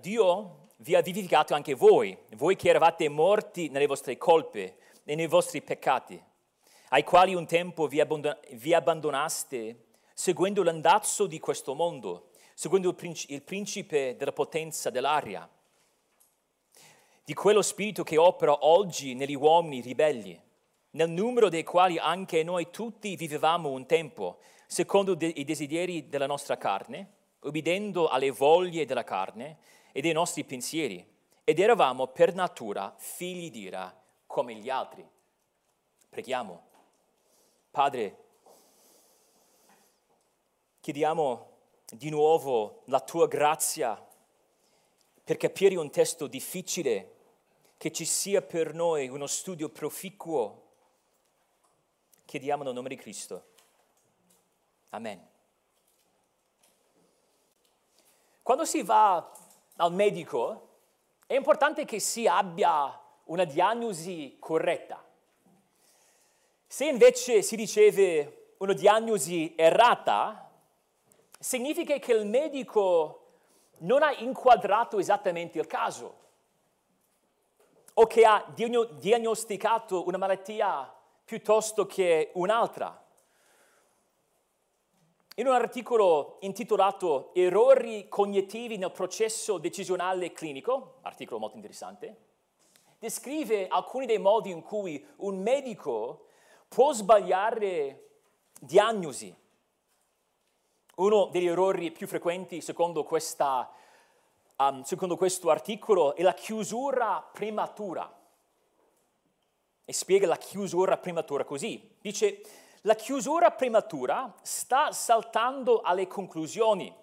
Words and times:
Dio- 0.00 0.68
vi 0.76 0.94
ha 0.94 1.00
vivificato 1.00 1.52
anche 1.52 1.74
voi, 1.74 2.16
voi 2.36 2.54
che 2.54 2.68
eravate 2.68 3.08
morti 3.08 3.68
nelle 3.68 3.88
vostre 3.88 4.16
colpe 4.16 4.76
e 5.02 5.16
nei 5.16 5.26
vostri 5.26 5.60
peccati, 5.60 6.22
ai 6.90 7.02
quali 7.02 7.34
un 7.34 7.46
tempo 7.46 7.88
vi, 7.88 7.98
abbandon- 7.98 8.38
vi 8.52 8.72
abbandonaste 8.72 9.86
seguendo 10.14 10.62
l'andazzo 10.62 11.26
di 11.26 11.40
questo 11.40 11.74
mondo, 11.74 12.30
seguendo 12.54 12.90
il, 12.90 12.94
princi- 12.94 13.32
il 13.32 13.42
principe 13.42 14.14
della 14.16 14.30
potenza 14.30 14.88
dell'aria, 14.88 15.50
di 17.24 17.34
quello 17.34 17.60
spirito 17.60 18.04
che 18.04 18.18
opera 18.18 18.64
oggi 18.66 19.14
negli 19.14 19.34
uomini 19.34 19.80
ribelli, 19.80 20.40
nel 20.90 21.10
numero 21.10 21.48
dei 21.48 21.64
quali 21.64 21.98
anche 21.98 22.44
noi 22.44 22.70
tutti 22.70 23.16
vivevamo 23.16 23.70
un 23.70 23.84
tempo, 23.84 24.38
secondo 24.68 25.14
de- 25.16 25.26
i 25.26 25.42
desideri 25.42 26.08
della 26.08 26.26
nostra 26.26 26.56
carne, 26.56 27.14
obbedendo 27.46 28.08
alle 28.08 28.30
voglie 28.30 28.84
della 28.84 29.04
carne 29.04 29.58
e 29.92 30.00
dei 30.00 30.12
nostri 30.12 30.44
pensieri, 30.44 31.04
ed 31.44 31.58
eravamo 31.58 32.08
per 32.08 32.34
natura 32.34 32.94
figli 32.98 33.50
di 33.50 33.60
ira 33.60 33.94
come 34.26 34.54
gli 34.54 34.68
altri. 34.68 35.08
Preghiamo. 36.08 36.64
Padre, 37.70 38.24
chiediamo 40.80 41.50
di 41.88 42.10
nuovo 42.10 42.82
la 42.86 43.00
tua 43.00 43.28
grazia 43.28 44.04
per 45.22 45.36
capire 45.36 45.76
un 45.76 45.90
testo 45.90 46.26
difficile, 46.26 47.12
che 47.76 47.92
ci 47.92 48.04
sia 48.04 48.42
per 48.42 48.74
noi 48.74 49.08
uno 49.08 49.26
studio 49.26 49.68
proficuo. 49.68 50.62
Chiediamo 52.24 52.62
nel 52.62 52.72
nome 52.72 52.88
di 52.88 52.96
Cristo. 52.96 53.44
Amen. 54.90 55.34
Quando 58.46 58.64
si 58.64 58.84
va 58.84 59.32
al 59.74 59.92
medico 59.92 60.68
è 61.26 61.34
importante 61.34 61.84
che 61.84 61.98
si 61.98 62.28
abbia 62.28 62.96
una 63.24 63.42
diagnosi 63.42 64.36
corretta. 64.38 65.04
Se 66.64 66.84
invece 66.84 67.42
si 67.42 67.56
riceve 67.56 68.52
una 68.58 68.72
diagnosi 68.72 69.52
errata, 69.56 70.48
significa 71.36 71.98
che 71.98 72.12
il 72.12 72.24
medico 72.24 73.30
non 73.78 74.04
ha 74.04 74.12
inquadrato 74.12 75.00
esattamente 75.00 75.58
il 75.58 75.66
caso 75.66 76.18
o 77.94 78.06
che 78.06 78.24
ha 78.24 78.46
diagnosticato 78.54 80.06
una 80.06 80.18
malattia 80.18 80.94
piuttosto 81.24 81.84
che 81.84 82.30
un'altra. 82.34 83.05
In 85.38 85.46
un 85.46 85.52
articolo 85.52 86.38
intitolato 86.40 87.34
Errori 87.34 88.08
cognitivi 88.08 88.78
nel 88.78 88.90
processo 88.90 89.58
decisionale 89.58 90.32
clinico, 90.32 91.00
articolo 91.02 91.38
molto 91.38 91.56
interessante, 91.56 92.16
descrive 92.98 93.68
alcuni 93.68 94.06
dei 94.06 94.16
modi 94.16 94.48
in 94.48 94.62
cui 94.62 95.04
un 95.16 95.42
medico 95.42 96.28
può 96.68 96.94
sbagliare 96.94 98.12
diagnosi. 98.58 99.34
Uno 100.94 101.26
degli 101.26 101.48
errori 101.48 101.90
più 101.90 102.06
frequenti, 102.06 102.62
secondo, 102.62 103.04
questa, 103.04 103.70
um, 104.56 104.84
secondo 104.84 105.18
questo 105.18 105.50
articolo, 105.50 106.14
è 106.14 106.22
la 106.22 106.32
chiusura 106.32 107.20
prematura. 107.30 108.10
E 109.84 109.92
spiega 109.92 110.26
la 110.26 110.38
chiusura 110.38 110.96
prematura 110.96 111.44
così. 111.44 111.94
Dice, 112.00 112.40
la 112.86 112.94
chiusura 112.94 113.50
prematura 113.50 114.32
sta 114.42 114.92
saltando 114.92 115.80
alle 115.80 116.06
conclusioni. 116.06 116.94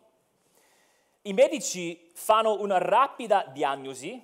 I 1.23 1.33
medici 1.33 2.09
fanno 2.13 2.61
una 2.61 2.77
rapida 2.77 3.49
diagnosi, 3.51 4.21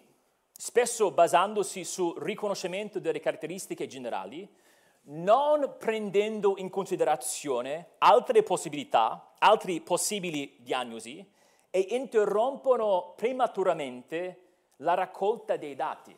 spesso 0.54 1.12
basandosi 1.12 1.84
sul 1.84 2.18
riconoscimento 2.18 3.00
delle 3.00 3.20
caratteristiche 3.20 3.88
generali, 3.88 4.50
non 5.12 5.76
prendendo 5.78 6.54
in 6.58 6.70
considerazione 6.70 7.90
altre 7.98 8.42
possibilità, 8.42 9.34
altri 9.40 9.82
possibili 9.82 10.56
diagnosi 10.60 11.30
e 11.70 11.88
interrompono 11.90 13.16
prematuramente 13.18 14.44
la 14.78 14.94
raccolta 14.94 15.58
dei 15.58 15.76
dati. 15.76 16.18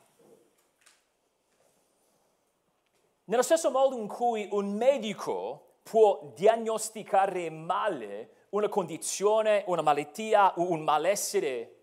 Nello 3.32 3.44
stesso 3.44 3.72
modo 3.72 3.96
in 3.96 4.08
cui 4.08 4.46
un 4.52 4.74
medico 4.74 5.78
può 5.84 6.34
diagnosticare 6.36 7.50
male 7.50 8.48
una 8.50 8.68
condizione, 8.68 9.64
una 9.68 9.82
malattia 9.82 10.60
o 10.60 10.70
un 10.70 10.82
malessere, 10.82 11.76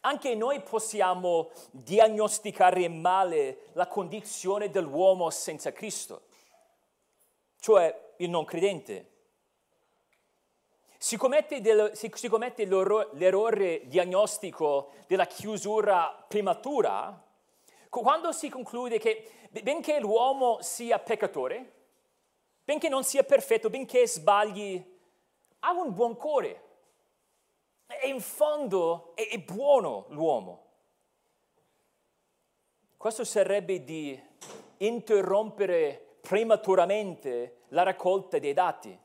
anche 0.00 0.34
noi 0.34 0.62
possiamo 0.62 1.50
diagnosticare 1.70 2.88
male 2.88 3.68
la 3.74 3.88
condizione 3.88 4.70
dell'uomo 4.70 5.28
senza 5.28 5.70
Cristo, 5.70 6.22
cioè 7.58 8.14
il 8.16 8.30
non 8.30 8.46
credente. 8.46 9.10
Si 10.96 11.18
commette, 11.18 11.60
del, 11.60 11.90
si, 11.92 12.10
si 12.14 12.28
commette 12.28 12.64
l'errore 12.64 13.86
diagnostico 13.86 14.92
della 15.06 15.26
chiusura 15.26 16.24
prematura 16.26 17.28
quando 17.90 18.30
si 18.30 18.48
conclude 18.48 18.98
che 18.98 19.48
benché 19.62 19.98
l'uomo 19.98 20.62
sia 20.62 20.98
peccatore, 21.00 21.72
benché 22.64 22.88
non 22.88 23.02
sia 23.02 23.24
perfetto, 23.24 23.68
benché 23.68 24.06
sbagli, 24.06 24.82
ha 25.58 25.72
un 25.72 25.92
buon 25.92 26.16
cuore. 26.16 26.68
E 27.86 28.08
in 28.08 28.20
fondo 28.20 29.12
è, 29.16 29.28
è 29.28 29.38
buono 29.40 30.06
l'uomo. 30.10 30.68
Questo 32.96 33.24
sarebbe 33.24 33.82
di 33.82 34.18
interrompere 34.78 36.18
prematuramente 36.20 37.62
la 37.68 37.82
raccolta 37.82 38.38
dei 38.38 38.52
dati. 38.52 38.98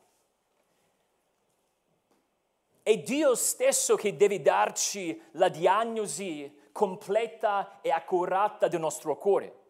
È 2.84 2.98
Dio 3.00 3.34
stesso 3.34 3.96
che 3.96 4.16
deve 4.16 4.42
darci 4.44 5.20
la 5.32 5.50
diagnosi 5.50 6.64
completa 6.76 7.80
e 7.80 7.90
accurata 7.90 8.68
del 8.68 8.82
nostro 8.82 9.16
cuore. 9.16 9.62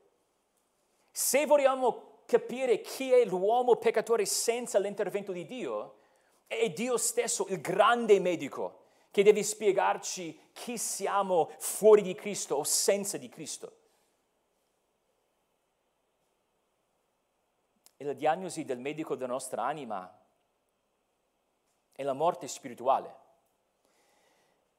Se 1.11 1.45
vogliamo 1.45 2.23
capire 2.25 2.81
chi 2.81 3.11
è 3.11 3.23
l'uomo 3.25 3.75
peccatore 3.75 4.25
senza 4.25 4.79
l'intervento 4.79 5.31
di 5.31 5.45
Dio, 5.45 5.99
è 6.47 6.67
Dio 6.71 6.97
stesso 6.97 7.45
il 7.49 7.61
grande 7.61 8.19
medico 8.19 8.85
che 9.11 9.21
deve 9.21 9.43
spiegarci 9.43 10.49
chi 10.51 10.79
siamo 10.79 11.51
fuori 11.59 12.01
di 12.01 12.15
Cristo 12.15 12.55
o 12.55 12.63
senza 12.63 13.19
di 13.19 13.29
Cristo. 13.29 13.77
E 17.97 18.03
la 18.03 18.13
diagnosi 18.13 18.65
del 18.65 18.79
medico 18.79 19.13
della 19.13 19.31
nostra 19.31 19.63
anima 19.63 20.11
è 21.91 22.01
la 22.01 22.13
morte 22.13 22.47
spirituale. 22.47 23.15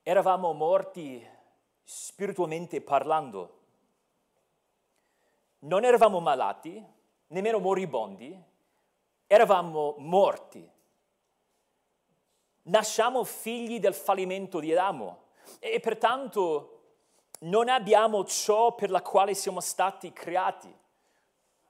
Eravamo 0.03 0.53
morti 0.53 1.34
spiritualmente 1.88 2.80
parlando. 2.80 3.60
Non 5.60 5.84
eravamo 5.84 6.19
malati, 6.19 6.84
nemmeno 7.28 7.60
moribondi, 7.60 8.36
eravamo 9.28 9.94
morti. 9.98 10.69
Nasciamo 12.62 13.22
figli 13.22 13.78
del 13.78 13.94
fallimento 13.94 14.58
di 14.58 14.72
Adamo 14.72 15.26
e 15.60 15.78
pertanto 15.78 16.72
non 17.41 17.69
abbiamo 17.69 18.24
ciò 18.24 18.74
per 18.74 18.91
la 18.91 19.00
quale 19.00 19.34
siamo 19.34 19.60
stati 19.60 20.12
creati, 20.12 20.74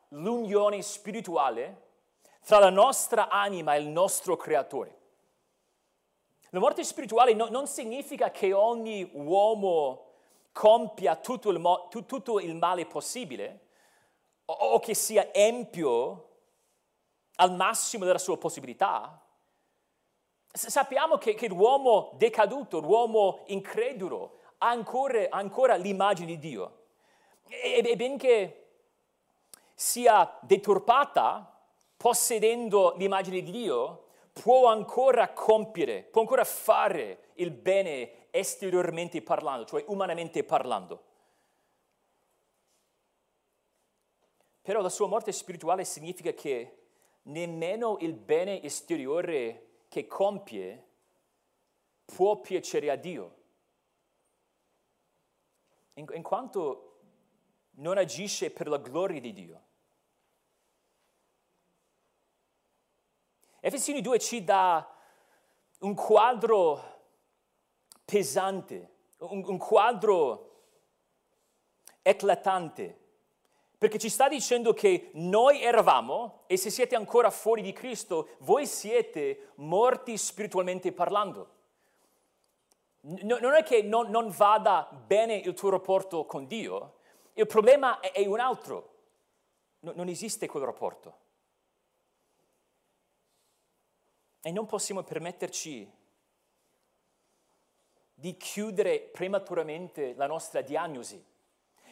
l'unione 0.09 0.81
spirituale 0.81 1.83
tra 2.43 2.59
la 2.59 2.71
nostra 2.71 3.28
anima 3.28 3.75
e 3.75 3.81
il 3.81 3.88
nostro 3.88 4.37
creatore. 4.37 4.98
La 6.51 6.60
morte 6.60 6.84
spirituale 6.84 7.34
no, 7.34 7.48
non 7.51 7.66
significa 7.66 8.30
che 8.30 8.54
ogni 8.54 9.10
uomo 9.13 10.05
compia 10.56 11.16
tutto 11.16 11.50
il, 11.50 11.58
mo- 11.58 11.88
tutto 11.91 12.41
il 12.41 12.54
male 12.54 12.86
possibile 12.86 13.60
o-, 14.47 14.54
o 14.54 14.78
che 14.78 14.94
sia 14.94 15.30
empio 15.34 16.28
al 17.34 17.54
massimo 17.54 18.06
della 18.06 18.16
sua 18.16 18.38
possibilità. 18.38 19.22
S- 20.50 20.68
sappiamo 20.68 21.18
che, 21.18 21.34
che, 21.34 21.48
l'uomo 21.48 22.12
decaduto, 22.14 22.80
l'uomo 22.80 23.42
incredulo, 23.48 24.38
ha 24.56 24.70
ancora, 24.70 25.26
ancora 25.28 25.74
l'immagine 25.74 26.28
di 26.28 26.38
Dio. 26.38 26.84
E, 27.48 27.82
e 27.84 27.97
benché 27.97 28.68
sia 29.74 30.38
deturpata, 30.41 31.54
possedendo 31.98 32.94
l'immagine 32.97 33.42
di 33.42 33.50
Dio, 33.50 34.06
può 34.32 34.68
ancora 34.68 35.34
compiere, 35.34 36.03
può 36.04 36.22
ancora 36.22 36.44
fare 36.44 37.32
il 37.34 37.50
bene 37.50 38.26
esteriormente 38.38 39.22
parlando, 39.22 39.65
cioè 39.65 39.84
umanamente 39.88 40.44
parlando. 40.44 41.04
Però 44.62 44.80
la 44.80 44.88
sua 44.88 45.06
morte 45.06 45.33
spirituale 45.33 45.84
significa 45.84 46.33
che 46.33 46.78
nemmeno 47.22 47.98
il 48.00 48.15
bene 48.15 48.62
esteriore 48.62 49.84
che 49.88 50.06
compie 50.06 50.84
può 52.04 52.41
piacere 52.41 52.91
a 52.91 52.97
Dio. 52.97 53.36
in, 55.97 56.06
in 56.12 56.22
quanto 56.22 56.82
non 57.78 57.98
agisce 57.98 58.50
per 58.50 58.68
la 58.68 58.78
gloria 58.78 59.21
di 59.21 59.32
Dio. 59.32 59.65
Efesini 63.60 64.00
2 64.00 64.18
ci 64.18 64.44
dà 64.44 64.89
un 65.80 65.94
quadro 65.94 66.96
pesante, 68.06 68.91
un, 69.18 69.42
un 69.44 69.58
quadro 69.58 70.47
eclatante, 72.00 72.98
perché 73.76 73.98
ci 73.98 74.08
sta 74.08 74.28
dicendo 74.28 74.72
che 74.72 75.10
noi 75.14 75.60
eravamo, 75.60 76.44
e 76.47 76.56
se 76.56 76.70
siete 76.70 76.94
ancora 76.94 77.30
fuori 77.30 77.60
di 77.60 77.72
Cristo, 77.72 78.28
voi 78.38 78.66
siete 78.66 79.50
morti 79.56 80.16
spiritualmente 80.16 80.92
parlando. 80.92 81.50
non 83.00 83.54
è 83.54 83.62
che 83.64 83.82
non, 83.82 84.08
non, 84.08 84.30
vada 84.30 84.88
bene 85.06 85.34
il 85.34 85.53
tuo 85.53 85.70
rapporto 85.70 86.24
con 86.24 86.47
Dio, 86.47 86.98
il 87.34 87.47
problema 87.47 88.00
è, 88.00 88.12
è 88.12 88.24
un 88.24 88.41
altro. 88.41 88.94
No, 89.80 89.92
non 89.94 90.08
esiste 90.08 90.47
quel 90.47 90.64
rapporto. 90.64 91.18
E 94.41 94.53
non 94.53 94.64
possiamo 94.64 95.03
permetterci 95.03 95.92
di 98.18 98.36
chiudere 98.39 98.98
prematuramente 98.98 100.15
la 100.16 100.27
nostra 100.27 100.63
diagnosi. 100.63 101.22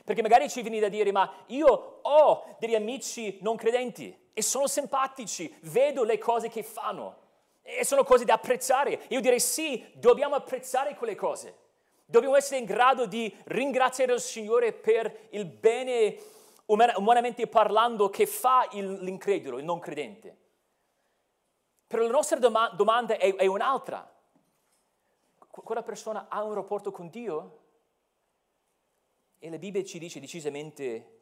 Perché 0.03 0.23
magari 0.23 0.49
ci 0.49 0.63
viene 0.63 0.81
da 0.81 0.89
dire, 0.89 1.13
ma 1.13 1.45
io 1.47 2.01
ho 2.03 2.57
degli 2.59 2.75
amici 2.75 3.39
non 3.43 3.57
credenti 3.57 4.31
e 4.33 4.43
sono 4.43 4.67
simpatici, 4.67 5.55
vedo 5.63 6.03
le 6.03 6.17
cose 6.19 6.49
che 6.49 6.63
fanno 6.63 7.23
e 7.63 7.85
sono 7.85 8.05
cose 8.05 8.25
da 8.25 8.35
apprezzare. 8.35 9.03
Io 9.09 9.21
direi 9.21 9.41
sì, 9.41 9.85
dobbiamo 9.95 10.35
apprezzare 10.35 10.95
quelle 10.95 11.15
cose. 11.15 11.57
Dobbiamo 12.07 12.37
essere 12.37 12.59
in 12.59 12.67
grado 12.67 13.07
di 13.07 13.35
ringraziare 13.45 14.15
il 14.15 14.21
Signore 14.21 14.73
per 14.73 15.29
il 15.31 15.45
bene, 15.47 16.19
umanamente 16.67 17.47
parlando, 17.47 18.09
che 18.09 18.27
fa 18.27 18.67
l'incredulo, 18.73 19.59
il 19.59 19.65
non 19.65 19.79
credente. 19.79 20.37
Però 21.87 22.03
la 22.03 22.11
nostra 22.11 22.39
doma- 22.39 22.71
domanda 22.71 23.17
è, 23.17 23.35
è 23.37 23.47
un'altra. 23.47 24.14
Quella 25.63 25.83
persona 25.83 26.27
ha 26.29 26.43
un 26.43 26.53
rapporto 26.53 26.91
con 26.91 27.09
Dio? 27.09 27.63
E 29.39 29.51
la 29.51 29.59
Bibbia 29.59 29.85
ci 29.85 29.99
dice 29.99 30.19
decisamente 30.19 31.21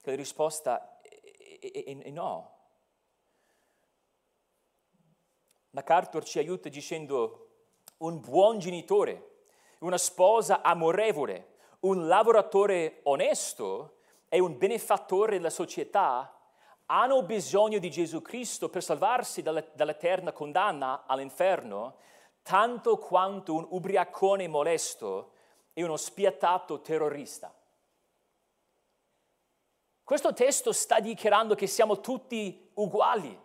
che 0.00 0.10
la 0.10 0.16
risposta 0.16 1.00
è, 1.00 1.70
è, 1.70 1.98
è 1.98 2.10
no. 2.10 2.52
MacArthur 5.70 6.24
ci 6.24 6.38
aiuta 6.38 6.68
dicendo 6.68 7.48
un 7.98 8.20
buon 8.20 8.58
genitore, 8.58 9.46
una 9.80 9.98
sposa 9.98 10.62
amorevole, 10.62 11.54
un 11.80 12.06
lavoratore 12.06 13.00
onesto 13.04 13.98
e 14.28 14.40
un 14.40 14.58
benefattore 14.58 15.36
della 15.36 15.50
società 15.50 16.34
hanno 16.86 17.22
bisogno 17.22 17.78
di 17.78 17.90
Gesù 17.90 18.20
Cristo 18.20 18.68
per 18.68 18.82
salvarsi 18.82 19.42
dall'eterna 19.42 20.32
condanna 20.32 21.04
all'inferno, 21.06 21.96
tanto 22.44 22.98
quanto 22.98 23.54
un 23.54 23.66
ubriacone 23.70 24.46
molesto 24.48 25.32
e 25.72 25.82
uno 25.82 25.96
spiattato 25.96 26.82
terrorista. 26.82 27.52
Questo 30.04 30.34
testo 30.34 30.70
sta 30.72 31.00
dichiarando 31.00 31.54
che 31.54 31.66
siamo 31.66 32.00
tutti 32.00 32.70
uguali. 32.74 33.40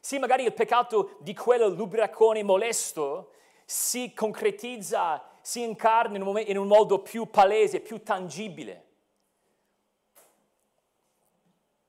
Sì, 0.00 0.18
magari 0.18 0.42
il 0.42 0.52
peccato 0.52 1.16
di 1.20 1.32
quell'ubriacone 1.32 2.42
molesto 2.42 3.34
si 3.64 4.12
concretizza, 4.12 5.24
si 5.40 5.62
incarna 5.62 6.16
in 6.16 6.56
un 6.58 6.66
modo 6.66 7.00
più 7.00 7.30
palese, 7.30 7.78
più 7.80 8.02
tangibile. 8.02 8.86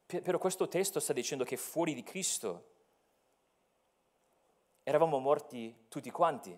Però 0.06 0.38
questo 0.38 0.68
testo 0.68 1.00
sta 1.00 1.14
dicendo 1.14 1.44
che 1.44 1.58
fuori 1.58 1.96
di 1.96 2.04
Cristo 2.04 2.69
eravamo 4.90 5.20
morti 5.20 5.86
tutti 5.88 6.10
quanti. 6.10 6.58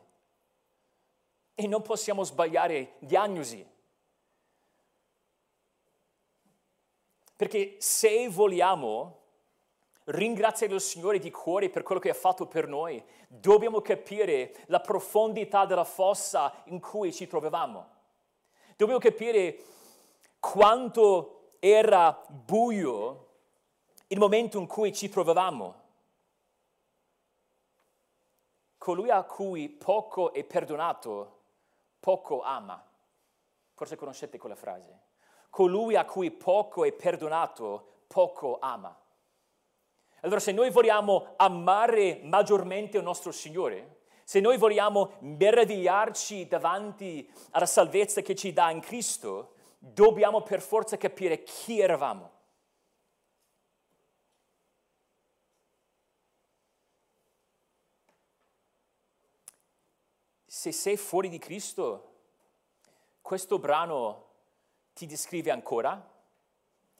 E 1.53 1.67
non 1.67 1.81
possiamo 1.81 2.23
sbagliare 2.23 2.95
diagnosi. 2.99 3.67
Perché 7.35 7.75
se 7.79 8.29
vogliamo 8.29 9.19
ringraziare 10.05 10.73
il 10.73 10.79
Signore 10.79 11.19
di 11.19 11.29
cuore 11.29 11.69
per 11.69 11.83
quello 11.83 11.99
che 11.99 12.09
ha 12.09 12.13
fatto 12.13 12.47
per 12.47 12.67
noi, 12.67 13.03
dobbiamo 13.27 13.81
capire 13.81 14.55
la 14.67 14.79
profondità 14.79 15.65
della 15.65 15.83
fossa 15.83 16.63
in 16.67 16.79
cui 16.79 17.11
ci 17.11 17.27
trovavamo. 17.27 17.89
Dobbiamo 18.77 19.01
capire 19.01 19.59
quanto 20.39 21.55
era 21.59 22.23
buio 22.29 23.27
il 24.07 24.19
momento 24.19 24.57
in 24.57 24.67
cui 24.67 24.93
ci 24.93 25.09
trovavamo. 25.09 25.80
Colui 28.81 29.11
a 29.11 29.21
cui 29.21 29.69
poco 29.69 30.33
è 30.33 30.43
perdonato, 30.43 31.41
poco 31.99 32.41
ama. 32.41 32.83
Forse 33.75 33.95
conoscete 33.95 34.39
quella 34.39 34.55
frase. 34.55 35.01
Colui 35.51 35.95
a 35.95 36.03
cui 36.03 36.31
poco 36.31 36.83
è 36.83 36.91
perdonato, 36.91 38.05
poco 38.07 38.57
ama. 38.59 38.99
Allora 40.21 40.39
se 40.39 40.51
noi 40.51 40.71
vogliamo 40.71 41.35
amare 41.35 42.21
maggiormente 42.23 42.97
il 42.97 43.03
nostro 43.03 43.31
Signore, 43.31 43.99
se 44.23 44.39
noi 44.39 44.57
vogliamo 44.57 45.11
meravigliarci 45.19 46.47
davanti 46.47 47.31
alla 47.51 47.67
salvezza 47.67 48.21
che 48.21 48.33
ci 48.33 48.51
dà 48.51 48.71
in 48.71 48.79
Cristo, 48.79 49.53
dobbiamo 49.77 50.41
per 50.41 50.59
forza 50.59 50.97
capire 50.97 51.43
chi 51.43 51.79
eravamo. 51.79 52.31
Se 60.53 60.73
sei 60.73 60.97
fuori 60.97 61.29
di 61.29 61.37
Cristo, 61.37 62.09
questo 63.21 63.57
brano 63.57 64.25
ti 64.93 65.05
descrive 65.05 65.49
ancora 65.49 66.11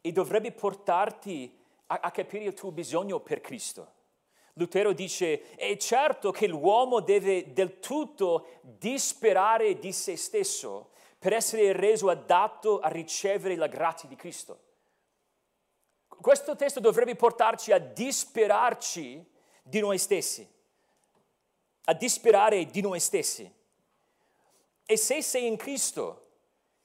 e 0.00 0.10
dovrebbe 0.10 0.52
portarti 0.52 1.54
a, 1.88 2.00
a 2.00 2.10
capire 2.12 2.44
il 2.44 2.54
tuo 2.54 2.72
bisogno 2.72 3.20
per 3.20 3.42
Cristo. 3.42 3.92
Lutero 4.54 4.94
dice, 4.94 5.54
è 5.54 5.76
certo 5.76 6.30
che 6.30 6.46
l'uomo 6.46 7.00
deve 7.00 7.52
del 7.52 7.78
tutto 7.78 8.46
disperare 8.62 9.78
di 9.78 9.92
se 9.92 10.16
stesso 10.16 10.92
per 11.18 11.34
essere 11.34 11.74
reso 11.74 12.08
adatto 12.08 12.80
a 12.80 12.88
ricevere 12.88 13.56
la 13.56 13.66
grazia 13.66 14.08
di 14.08 14.16
Cristo. 14.16 14.60
Questo 16.06 16.56
testo 16.56 16.80
dovrebbe 16.80 17.16
portarci 17.16 17.70
a 17.70 17.78
disperarci 17.78 19.30
di 19.62 19.80
noi 19.80 19.98
stessi 19.98 20.60
a 21.84 21.94
disperare 21.94 22.66
di 22.66 22.80
noi 22.80 23.00
stessi. 23.00 23.50
E 24.84 24.96
se 24.96 25.22
sei 25.22 25.46
in 25.46 25.56
Cristo, 25.56 26.26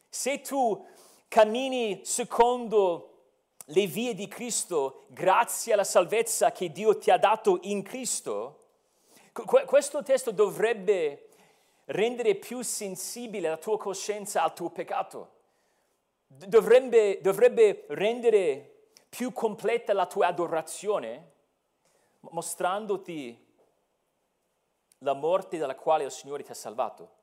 se 0.10 0.42
tu 0.42 0.86
cammini 1.28 2.02
secondo 2.04 3.18
le 3.66 3.86
vie 3.86 4.14
di 4.14 4.28
Cristo, 4.28 5.06
grazie 5.10 5.74
alla 5.74 5.84
salvezza 5.84 6.52
che 6.52 6.72
Dio 6.72 6.98
ti 6.98 7.12
ha 7.12 7.18
dato 7.18 7.60
in 7.64 7.84
Cristo, 7.84 8.66
questo 9.34 10.04
testo 10.04 10.32
dovrebbe 10.32 11.28
rendere 11.86 12.36
più 12.36 12.62
sensibile 12.62 13.50
la 13.50 13.58
tua 13.58 13.78
coscienza 13.78 14.42
al 14.42 14.54
tuo 14.54 14.70
peccato. 14.70 15.36
Dovrebbe, 16.28 17.20
dovrebbe 17.22 17.86
rendere 17.90 18.90
più 19.10 19.32
completa 19.32 19.94
la 19.94 20.06
tua 20.06 20.28
adorazione, 20.28 21.32
mostrandoti 22.20 23.47
la 25.00 25.14
morte 25.14 25.58
dalla 25.58 25.76
quale 25.76 26.04
il 26.04 26.12
Signore 26.12 26.44
ti 26.44 26.52
ha 26.52 26.56
salvato. 26.56 27.16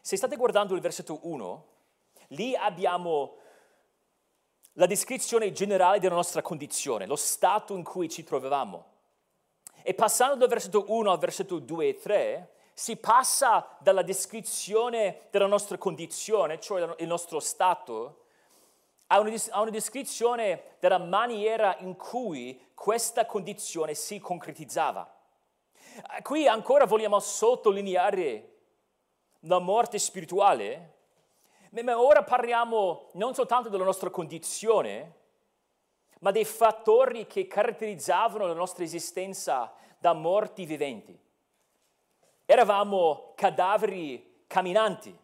Se 0.00 0.16
state 0.16 0.36
guardando 0.36 0.74
il 0.74 0.80
versetto 0.80 1.20
1, 1.22 1.66
lì 2.28 2.56
abbiamo 2.56 3.36
la 4.76 4.86
descrizione 4.86 5.52
generale 5.52 6.00
della 6.00 6.14
nostra 6.14 6.42
condizione, 6.42 7.06
lo 7.06 7.16
stato 7.16 7.74
in 7.74 7.84
cui 7.84 8.08
ci 8.08 8.24
trovavamo. 8.24 8.90
E 9.82 9.94
passando 9.94 10.36
dal 10.36 10.48
versetto 10.48 10.86
1 10.88 11.10
al 11.10 11.18
versetto 11.18 11.58
2 11.58 11.88
e 11.88 11.98
3, 11.98 12.54
si 12.74 12.96
passa 12.96 13.76
dalla 13.80 14.02
descrizione 14.02 15.28
della 15.30 15.46
nostra 15.46 15.76
condizione, 15.76 16.58
cioè 16.58 16.94
il 16.98 17.06
nostro 17.06 17.38
stato, 17.38 18.24
a 19.12 19.60
una, 19.60 19.70
descrizione 19.70 20.76
della 20.80 20.98
maniera 20.98 21.76
in 21.80 21.96
cui 21.96 22.70
questa 22.72 23.26
condizione 23.26 23.92
si 23.92 24.18
concretizzava. 24.18 25.20
Qui 26.22 26.48
ancora 26.48 26.86
vogliamo 26.86 27.20
sottolineare 27.20 28.48
la 29.40 29.58
morte 29.58 29.98
spirituale, 29.98 30.94
ma 31.70 32.00
ora 32.00 32.22
parliamo 32.22 33.10
non 33.12 33.34
soltanto 33.34 33.68
della 33.68 33.84
nostra 33.84 34.08
condizione, 34.08 35.20
ma 36.20 36.30
dei 36.30 36.46
fattori 36.46 37.26
che 37.26 37.46
caratterizzavano 37.46 38.46
la 38.46 38.54
nostra 38.54 38.82
esistenza 38.82 39.74
da 39.98 40.14
morti 40.14 40.64
viventi. 40.64 41.18
Eravamo 42.46 43.32
cadaveri 43.34 44.44
camminanti. 44.46 45.14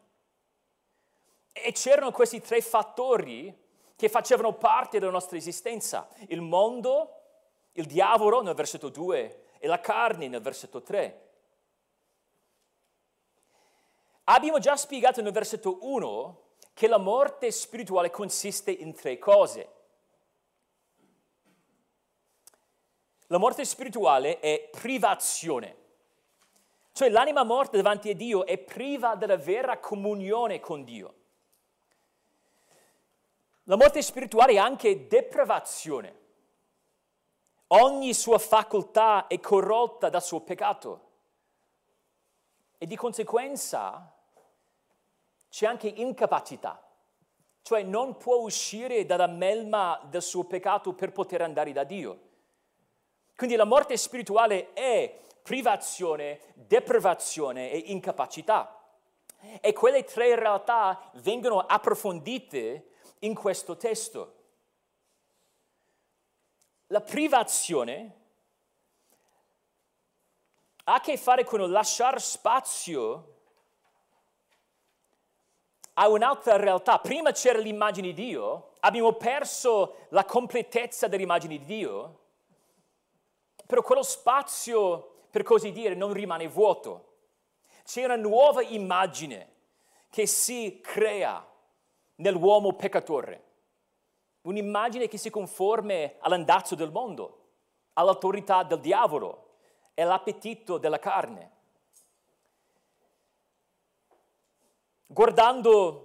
E 1.52 1.73
c'erano 1.73 2.12
questi 2.12 2.40
tre 2.40 2.61
fattori 2.61 3.66
che 3.99 4.09
facevano 4.09 4.52
parte 4.52 5.00
della 5.00 5.11
nostra 5.11 5.37
esistenza. 5.37 6.09
Il 6.28 6.40
mondo, 6.40 7.14
il 7.73 7.85
diavolo 7.85 8.43
nel 8.43 8.55
versetto 8.55 8.90
2 8.90 9.47
e 9.59 9.67
la 9.67 9.81
carne 9.81 10.28
nel 10.28 10.40
versetto 10.40 10.83
3. 10.83 11.31
Abbiamo 14.23 14.61
già 14.61 14.76
spiegato 14.76 15.21
nel 15.21 15.33
versetto 15.33 15.78
1 15.81 16.43
che 16.75 16.87
la 16.87 16.99
morte 16.99 17.50
spirituale 17.50 18.11
consiste 18.11 18.71
in 18.71 18.95
tre 18.95 19.19
cose. 19.19 19.73
La 23.26 23.38
morte 23.38 23.64
spirituale 23.64 24.38
è 24.38 24.69
privazione, 24.71 25.76
cioè 26.93 27.09
l'anima 27.09 27.43
morta 27.43 27.76
davanti 27.76 28.11
a 28.11 28.14
Dio 28.14 28.47
è 28.47 28.59
priva 28.59 29.17
della 29.17 29.37
vera 29.37 29.81
comunione 29.81 30.61
con 30.61 30.85
Dio. 30.85 31.17
La 33.68 33.76
morte 33.76 34.00
spirituale 34.00 34.52
è 34.52 34.56
anche 34.56 35.08
depravazione. 35.08 36.16
Ogni 37.68 38.14
sua 38.14 38.38
facoltà 38.38 39.26
è 39.26 39.38
corrotta 39.40 40.08
dal 40.08 40.22
suo 40.22 40.40
peccato 40.40 41.06
e 42.78 42.87
di 42.87 42.96
conseguenza 42.96 44.10
c'è 45.50 45.66
anche 45.66 45.87
incapacità, 45.87 46.82
cioè 47.60 47.82
non 47.82 48.16
può 48.16 48.37
uscire 48.37 49.04
dalla 49.04 49.26
melma 49.26 50.00
del 50.02 50.22
suo 50.22 50.44
peccato 50.44 50.94
per 50.94 51.12
poter 51.12 51.42
andare 51.42 51.72
da 51.72 51.84
Dio. 51.84 52.20
Quindi 53.37 53.54
la 53.54 53.64
morte 53.64 53.98
spirituale 53.98 54.72
è 54.72 55.14
privazione, 55.42 56.40
deprivazione 56.54 57.70
e 57.70 57.76
incapacità. 57.92 58.80
E 59.60 59.72
quelle 59.75 60.04
tre 60.04 60.37
realtà 60.37 61.10
vengono 61.16 61.60
approfondite 61.60 62.88
in 63.20 63.34
questo 63.34 63.76
testo. 63.76 64.34
La 66.88 67.00
privazione 67.00 68.16
ha 70.84 70.94
a 70.94 71.00
che 71.00 71.16
fare 71.18 71.44
con 71.44 71.70
lasciare 71.70 72.18
spazio 72.18 73.34
a 75.94 76.08
un'altra 76.08 76.56
realtà. 76.56 76.98
Prima 76.98 77.32
c'era 77.32 77.58
l'immagine 77.58 78.12
di 78.12 78.25
Dio, 78.25 78.72
abbiamo 78.80 79.12
perso 79.14 80.06
la 80.10 80.25
completezza 80.25 81.08
dell'immagine 81.08 81.58
di 81.58 81.64
Dio, 81.64 82.20
però 83.66 83.82
quello 83.82 84.02
spazio, 84.02 85.26
per 85.30 85.42
così 85.42 85.72
dire, 85.72 85.94
non 85.94 86.12
rimane 86.12 86.48
vuoto. 86.48 87.04
C'è 87.84 88.04
una 88.04 88.16
nuova 88.16 88.62
immagine 88.62 89.56
che 90.08 90.26
si 90.26 90.80
crea 90.82 91.46
nell'uomo 92.18 92.72
peccatore, 92.75 93.44
un'immagine 94.42 95.08
che 95.08 95.18
si 95.18 95.30
conforma 95.30 96.10
all'andazzo 96.20 96.75
del 96.75 96.90
mondo, 96.90 97.46
all'autorità 97.94 98.62
del 98.62 98.80
diavolo 98.80 99.56
e 99.94 100.02
all'appetito 100.02 100.78
della 100.78 100.98
carne. 100.98 101.56
Guardando 105.06 106.04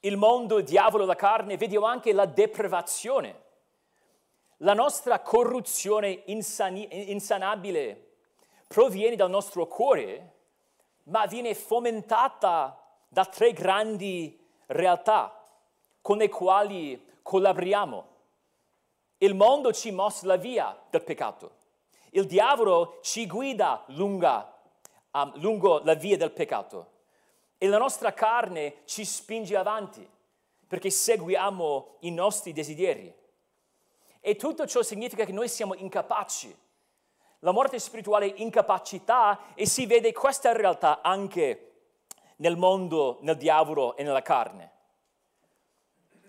il 0.00 0.16
mondo, 0.16 0.58
il 0.58 0.64
diavolo 0.64 1.04
la 1.04 1.16
carne, 1.16 1.56
vediamo 1.56 1.86
anche 1.86 2.12
la 2.12 2.26
deprivazione. 2.26 3.42
La 4.58 4.74
nostra 4.74 5.20
corruzione 5.20 6.22
insani- 6.26 7.10
insanabile 7.10 8.12
proviene 8.68 9.16
dal 9.16 9.30
nostro 9.30 9.66
cuore, 9.66 10.32
ma 11.04 11.26
viene 11.26 11.54
fomentata 11.54 12.78
da 13.08 13.24
tre 13.24 13.52
grandi 13.52 14.43
realtà 14.66 15.42
con 16.00 16.18
le 16.18 16.28
quali 16.28 17.02
collaboriamo. 17.22 18.12
Il 19.18 19.34
mondo 19.34 19.72
ci 19.72 19.90
mostra 19.90 20.28
la 20.28 20.36
via 20.36 20.78
del 20.90 21.02
peccato. 21.02 21.62
Il 22.10 22.26
diavolo 22.26 22.98
ci 23.02 23.26
guida 23.26 23.84
lunga, 23.88 24.54
um, 25.12 25.32
lungo 25.40 25.80
la 25.82 25.94
via 25.94 26.16
del 26.16 26.30
peccato 26.30 26.92
e 27.58 27.66
la 27.66 27.78
nostra 27.78 28.12
carne 28.12 28.82
ci 28.84 29.04
spinge 29.04 29.56
avanti 29.56 30.06
perché 30.66 30.90
seguiamo 30.90 31.96
i 32.00 32.10
nostri 32.10 32.52
desideri. 32.52 33.12
E 34.20 34.36
tutto 34.36 34.66
ciò 34.66 34.82
significa 34.82 35.24
che 35.24 35.32
noi 35.32 35.48
siamo 35.48 35.74
incapaci. 35.74 36.56
La 37.40 37.52
morte 37.52 37.78
spirituale 37.78 38.26
è 38.26 38.40
incapacità 38.40 39.54
e 39.54 39.66
si 39.66 39.86
vede 39.86 40.12
questa 40.12 40.52
realtà 40.52 41.00
anche 41.02 41.73
nel 42.36 42.56
mondo, 42.56 43.18
nel 43.22 43.36
diavolo 43.36 43.96
e 43.96 44.02
nella 44.02 44.22
carne. 44.22 44.72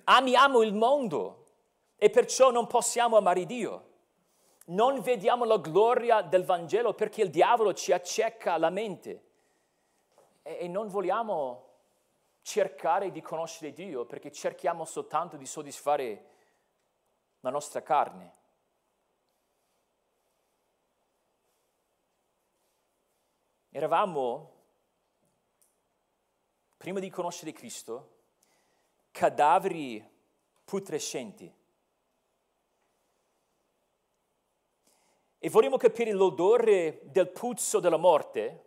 Amiamo 0.05 0.61
il 0.61 0.73
mondo 0.73 1.45
e 1.97 2.09
perciò 2.09 2.51
non 2.51 2.67
possiamo 2.67 3.17
amare 3.17 3.45
Dio. 3.45 3.93
Non 4.67 5.01
vediamo 5.01 5.45
la 5.45 5.57
gloria 5.57 6.21
del 6.21 6.43
Vangelo 6.43 6.93
perché 6.93 7.21
il 7.21 7.29
diavolo 7.29 7.73
ci 7.73 7.91
acceca 7.91 8.57
la 8.57 8.69
mente 8.69 9.23
e 10.41 10.67
non 10.67 10.87
vogliamo 10.87 11.63
cercare 12.41 13.11
di 13.11 13.21
conoscere 13.21 13.73
Dio 13.73 14.05
perché 14.05 14.31
cerchiamo 14.31 14.85
soltanto 14.85 15.37
di 15.37 15.45
soddisfare 15.45 16.29
la 17.39 17.49
nostra 17.49 17.81
carne. 17.81 18.33
Eravamo, 23.69 24.54
prima 26.85 26.99
di 26.99 27.09
conoscere 27.09 27.51
Cristo, 27.51 28.09
cadaveri 29.09 30.07
putrescenti. 30.63 31.51
E 35.39 35.49
vogliamo 35.49 35.77
capire 35.77 36.11
l'odore 36.11 36.99
del 37.05 37.29
puzzo 37.29 37.79
della 37.79 37.97
morte, 37.97 38.65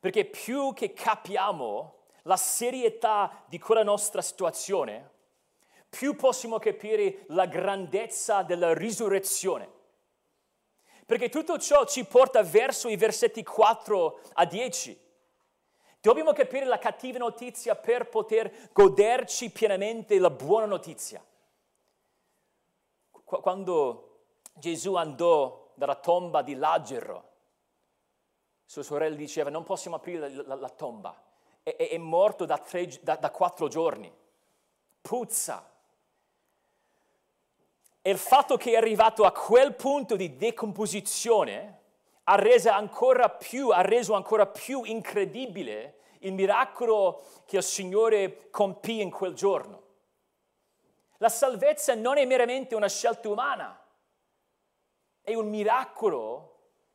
perché 0.00 0.24
più 0.24 0.72
che 0.72 0.94
capiamo 0.94 2.04
la 2.22 2.38
serietà 2.38 3.44
di 3.46 3.58
quella 3.58 3.82
nostra 3.82 4.22
situazione, 4.22 5.10
più 5.90 6.16
possiamo 6.16 6.58
capire 6.58 7.26
la 7.26 7.44
grandezza 7.44 8.42
della 8.42 8.72
risurrezione. 8.72 9.70
Perché 11.04 11.28
tutto 11.28 11.58
ciò 11.58 11.84
ci 11.84 12.06
porta 12.06 12.42
verso 12.42 12.88
i 12.88 12.96
versetti 12.96 13.42
4 13.42 14.20
a 14.32 14.46
10. 14.46 15.03
Dobbiamo 16.04 16.34
capire 16.34 16.66
la 16.66 16.76
cattiva 16.76 17.16
notizia 17.16 17.74
per 17.76 18.10
poter 18.10 18.68
goderci 18.74 19.48
pienamente 19.48 20.18
la 20.18 20.28
buona 20.28 20.66
notizia. 20.66 21.24
Quando 23.10 24.18
Gesù 24.52 24.96
andò 24.96 25.72
dalla 25.72 25.94
tomba 25.94 26.42
di 26.42 26.56
Lazzaro, 26.56 27.30
sua 28.66 28.82
sorella 28.82 29.16
diceva 29.16 29.48
non 29.48 29.64
possiamo 29.64 29.96
aprire 29.96 30.28
la, 30.28 30.42
la, 30.46 30.54
la 30.56 30.68
tomba, 30.68 31.18
è, 31.62 31.74
è, 31.74 31.96
morto 31.96 32.44
da, 32.44 32.58
tre, 32.58 32.86
da, 33.00 33.16
da 33.16 33.30
quattro 33.30 33.68
giorni, 33.68 34.14
puzza. 35.00 35.66
E 38.02 38.10
il 38.10 38.18
fatto 38.18 38.58
che 38.58 38.72
è 38.72 38.76
arrivato 38.76 39.24
a 39.24 39.32
quel 39.32 39.74
punto 39.74 40.16
di 40.16 40.36
decomposizione 40.36 41.83
ha 42.24 43.28
più, 43.38 43.68
ha 43.70 43.80
reso 43.80 44.14
ancora 44.14 44.46
più 44.46 44.84
incredibile 44.84 45.98
il 46.20 46.32
miracolo 46.32 47.24
che 47.44 47.58
il 47.58 47.62
Signore 47.62 48.50
compì 48.50 49.00
in 49.00 49.10
quel 49.10 49.34
giorno. 49.34 49.82
La 51.18 51.28
salvezza 51.28 51.94
non 51.94 52.18
è 52.18 52.24
meramente 52.24 52.74
una 52.74 52.88
scelta 52.88 53.28
umana, 53.28 53.78
è 55.20 55.34
un 55.34 55.48
miracolo 55.48 56.50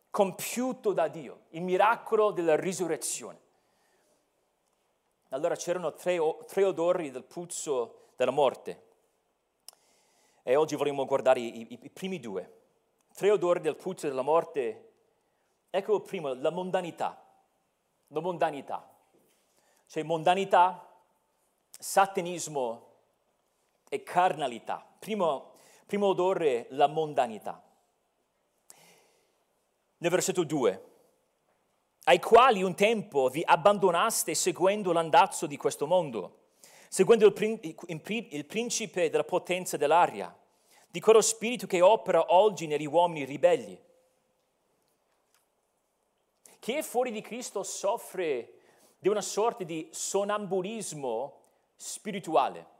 compiuto 0.09 0.93
da 0.93 1.07
Dio, 1.07 1.45
il 1.49 1.61
miracolo 1.61 2.31
della 2.31 2.55
risurrezione. 2.55 3.47
Allora 5.29 5.55
c'erano 5.55 5.93
tre, 5.93 6.17
tre 6.47 6.63
odori 6.63 7.11
del 7.11 7.23
puzzo 7.23 8.09
della 8.15 8.31
morte. 8.31 8.87
E 10.41 10.55
oggi 10.55 10.75
vorremmo 10.75 11.05
guardare 11.05 11.39
i, 11.39 11.61
i, 11.61 11.79
i, 11.83 11.89
primi 11.89 12.19
due. 12.19 12.57
Tre 13.13 13.29
odori 13.29 13.59
del 13.59 13.75
puzzo 13.75 14.07
della 14.07 14.23
morte. 14.23 14.88
Ecco 15.69 15.95
il 15.95 16.01
primo, 16.01 16.33
la 16.33 16.51
mondanità. 16.51 17.23
La 18.07 18.19
mondanità. 18.19 18.89
Cioè 19.85 20.03
mondanità, 20.03 20.87
satanismo 21.69 22.87
e 23.89 24.03
carnalità. 24.03 24.85
Primo, 24.99 25.53
primo 25.85 26.07
odore, 26.07 26.67
la 26.71 26.87
mondanità 26.87 27.63
nel 29.99 30.11
versetto 30.11 30.43
2, 30.43 30.83
ai 32.05 32.19
quali 32.19 32.63
un 32.63 32.73
tempo 32.73 33.27
vi 33.27 33.43
abbandonaste 33.45 34.33
seguendo 34.33 34.93
l'andazzo 34.93 35.45
di 35.45 35.57
questo 35.57 35.85
mondo, 35.87 36.51
seguendo 36.87 37.25
il 37.25 38.45
principe 38.45 39.09
della 39.09 39.25
potenza 39.25 39.75
dell'aria, 39.77 40.33
di 40.87 40.99
quello 41.01 41.21
spirito 41.21 41.67
che 41.67 41.81
opera 41.81 42.33
oggi 42.33 42.65
negli 42.65 42.87
uomini 42.87 43.25
ribelli. 43.25 43.77
Chi 46.59 46.73
è 46.73 46.81
fuori 46.81 47.11
di 47.11 47.21
Cristo 47.21 47.63
soffre 47.63 48.53
di 48.99 49.07
una 49.07 49.21
sorta 49.21 49.63
di 49.63 49.87
sonambulismo 49.91 51.41
spirituale. 51.75 52.77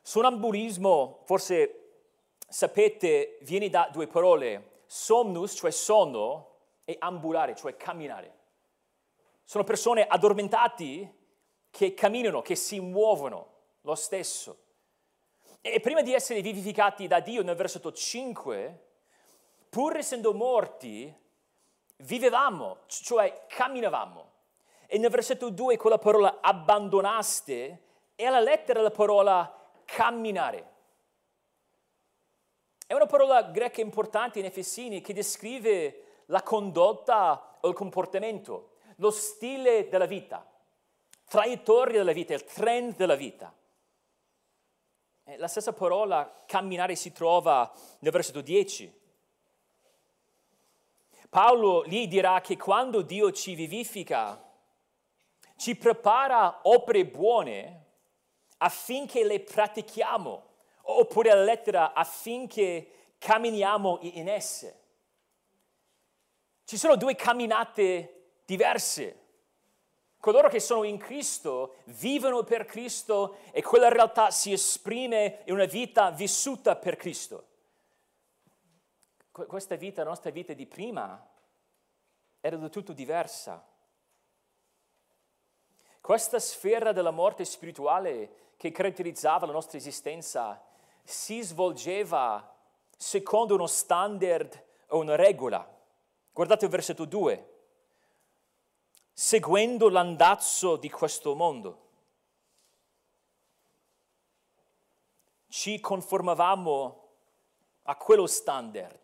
Sonambulismo, 0.00 1.22
forse 1.24 1.76
sapete, 2.48 3.38
viene 3.42 3.68
da 3.68 3.88
due 3.92 4.06
parole, 4.06 4.82
somnus, 4.86 5.54
cioè 5.54 5.72
sonno, 5.72 6.46
e 6.84 6.96
ambulare, 6.98 7.54
cioè 7.54 7.76
camminare. 7.76 8.38
Sono 9.44 9.64
persone 9.64 10.06
addormentati 10.06 11.08
che 11.70 11.94
camminano, 11.94 12.40
che 12.40 12.54
si 12.54 12.80
muovono 12.80 13.48
lo 13.82 13.94
stesso. 13.96 14.58
E 15.60 15.80
prima 15.80 16.02
di 16.02 16.14
essere 16.14 16.40
vivificati 16.40 17.06
da 17.06 17.20
Dio 17.20 17.42
nel 17.42 17.56
versetto 17.56 17.92
5, 17.92 18.86
pur 19.68 19.96
essendo 19.96 20.32
morti, 20.32 21.12
vivevamo, 22.00 22.78
cioè 22.86 23.46
camminavamo. 23.48 24.28
E 24.86 24.98
nel 24.98 25.10
versetto 25.10 25.50
2 25.50 25.76
con 25.76 25.90
la 25.90 25.98
parola 25.98 26.38
abbandonaste 26.40 27.84
è 28.14 28.28
la 28.28 28.40
lettera 28.40 28.82
la 28.82 28.90
parola 28.90 29.72
camminare. 29.84 30.68
È 32.86 32.94
una 32.94 33.06
parola 33.06 33.42
greca 33.44 33.80
importante 33.80 34.40
in 34.40 34.46
Efesini 34.46 35.00
che 35.00 35.12
descrive 35.12 36.22
la 36.26 36.42
condotta 36.42 37.58
o 37.60 37.68
il 37.68 37.74
comportamento, 37.74 38.72
lo 38.96 39.10
stile 39.10 39.88
della 39.88 40.06
vita, 40.06 40.44
traiettoria 41.24 41.98
della 41.98 42.12
vita, 42.12 42.34
il 42.34 42.44
trend 42.44 42.96
della 42.96 43.14
vita. 43.14 43.54
La 45.36 45.46
stessa 45.46 45.72
parola 45.72 46.42
camminare 46.46 46.96
si 46.96 47.12
trova 47.12 47.72
nel 48.00 48.10
versetto 48.10 48.40
10. 48.40 48.99
Paolo 51.30 51.82
lì 51.82 52.08
dirà 52.08 52.40
che 52.40 52.56
quando 52.56 53.02
Dio 53.02 53.30
ci 53.30 53.54
vivifica, 53.54 54.42
ci 55.56 55.76
prepara 55.76 56.62
opere 56.64 57.06
buone 57.06 57.84
affinché 58.58 59.24
le 59.24 59.38
pratichiamo, 59.38 60.46
oppure 60.82 61.32
la 61.32 61.44
lettera 61.44 61.92
affinché 61.92 63.14
camminiamo 63.18 63.98
in 64.00 64.28
esse. 64.28 64.78
Ci 66.64 66.76
sono 66.76 66.96
due 66.96 67.14
camminate 67.14 68.40
diverse. 68.44 69.18
Coloro 70.18 70.48
che 70.48 70.58
sono 70.58 70.82
in 70.82 70.98
Cristo 70.98 71.76
vivono 71.84 72.42
per 72.42 72.64
Cristo 72.64 73.36
e 73.52 73.62
quella 73.62 73.88
realtà 73.88 74.32
si 74.32 74.52
esprime 74.52 75.42
in 75.44 75.54
una 75.54 75.64
vita 75.64 76.10
vissuta 76.10 76.74
per 76.74 76.96
Cristo. 76.96 77.49
Questa 79.46 79.76
vita, 79.76 80.02
la 80.02 80.10
nostra 80.10 80.30
vita 80.30 80.52
di 80.52 80.66
prima, 80.66 81.28
era 82.40 82.56
del 82.56 82.70
tutto 82.70 82.92
diversa. 82.92 83.64
Questa 86.00 86.38
sfera 86.38 86.92
della 86.92 87.10
morte 87.10 87.44
spirituale 87.44 88.54
che 88.56 88.70
caratterizzava 88.72 89.46
la 89.46 89.52
nostra 89.52 89.78
esistenza 89.78 90.62
si 91.02 91.40
svolgeva 91.42 92.56
secondo 92.96 93.54
uno 93.54 93.66
standard 93.66 94.64
o 94.88 94.98
una 94.98 95.16
regola. 95.16 95.66
Guardate 96.32 96.64
il 96.64 96.70
versetto 96.70 97.04
2. 97.04 97.48
Seguendo 99.12 99.88
l'andazzo 99.88 100.76
di 100.76 100.90
questo 100.90 101.34
mondo. 101.34 101.88
Ci 105.48 105.80
conformavamo 105.80 107.08
a 107.82 107.96
quello 107.96 108.26
standard. 108.26 108.99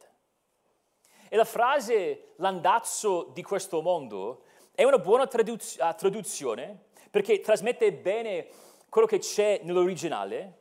E 1.28 1.36
la 1.36 1.44
frase 1.44 2.32
l'andazzo 2.36 3.30
di 3.32 3.42
questo 3.42 3.82
mondo 3.82 4.42
è 4.74 4.84
una 4.84 4.98
buona 4.98 5.26
traduz- 5.26 5.78
traduzione 5.96 6.84
perché 7.10 7.40
trasmette 7.40 7.92
bene 7.92 8.46
quello 8.88 9.06
che 9.06 9.18
c'è 9.18 9.60
nell'originale, 9.62 10.60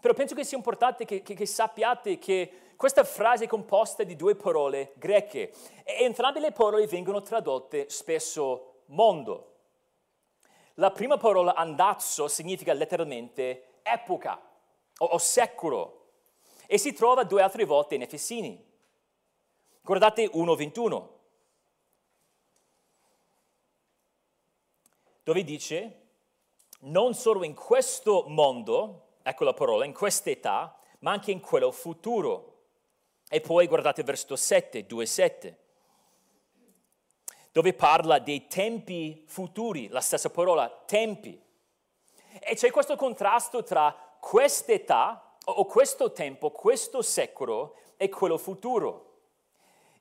però 0.00 0.12
penso 0.12 0.34
che 0.34 0.44
sia 0.44 0.56
importante 0.56 1.04
che, 1.04 1.22
che, 1.22 1.34
che 1.34 1.46
sappiate 1.46 2.18
che 2.18 2.52
questa 2.76 3.04
frase 3.04 3.44
è 3.44 3.48
composta 3.48 4.02
di 4.02 4.16
due 4.16 4.34
parole 4.34 4.92
greche 4.96 5.52
e 5.84 6.02
entrambe 6.04 6.40
le 6.40 6.52
parole 6.52 6.86
vengono 6.86 7.22
tradotte 7.22 7.88
spesso 7.88 8.82
mondo. 8.86 9.52
La 10.74 10.90
prima 10.90 11.16
parola 11.16 11.54
andazzo 11.54 12.26
significa 12.28 12.72
letteralmente 12.72 13.78
epoca 13.82 14.40
o, 14.98 15.04
o 15.06 15.18
secolo 15.18 16.08
e 16.66 16.76
si 16.78 16.92
trova 16.92 17.22
due 17.22 17.42
altre 17.42 17.64
volte 17.64 17.94
in 17.94 18.02
Efesini. 18.02 18.72
Guardate 19.84 20.30
1.21, 20.30 21.08
dove 25.22 25.44
dice 25.44 26.06
non 26.84 27.12
solo 27.12 27.44
in 27.44 27.52
questo 27.52 28.24
mondo, 28.28 29.16
ecco 29.22 29.44
la 29.44 29.52
parola, 29.52 29.84
in 29.84 29.92
questa 29.92 30.30
età, 30.30 30.74
ma 31.00 31.10
anche 31.10 31.32
in 31.32 31.40
quello 31.40 31.70
futuro. 31.70 32.62
E 33.28 33.42
poi 33.42 33.66
guardate 33.66 34.00
il 34.00 34.06
versetto 34.06 34.36
7, 34.36 34.86
2, 34.86 35.04
7, 35.04 35.58
dove 37.52 37.74
parla 37.74 38.18
dei 38.18 38.46
tempi 38.46 39.22
futuri, 39.26 39.88
la 39.88 40.00
stessa 40.00 40.30
parola, 40.30 40.66
tempi. 40.86 41.38
E 42.40 42.54
c'è 42.54 42.70
questo 42.70 42.96
contrasto 42.96 43.62
tra 43.62 43.94
quest'età 44.18 45.36
o 45.44 45.66
questo 45.66 46.10
tempo, 46.12 46.50
questo 46.52 47.02
secolo 47.02 47.76
e 47.98 48.08
quello 48.08 48.38
futuro. 48.38 49.12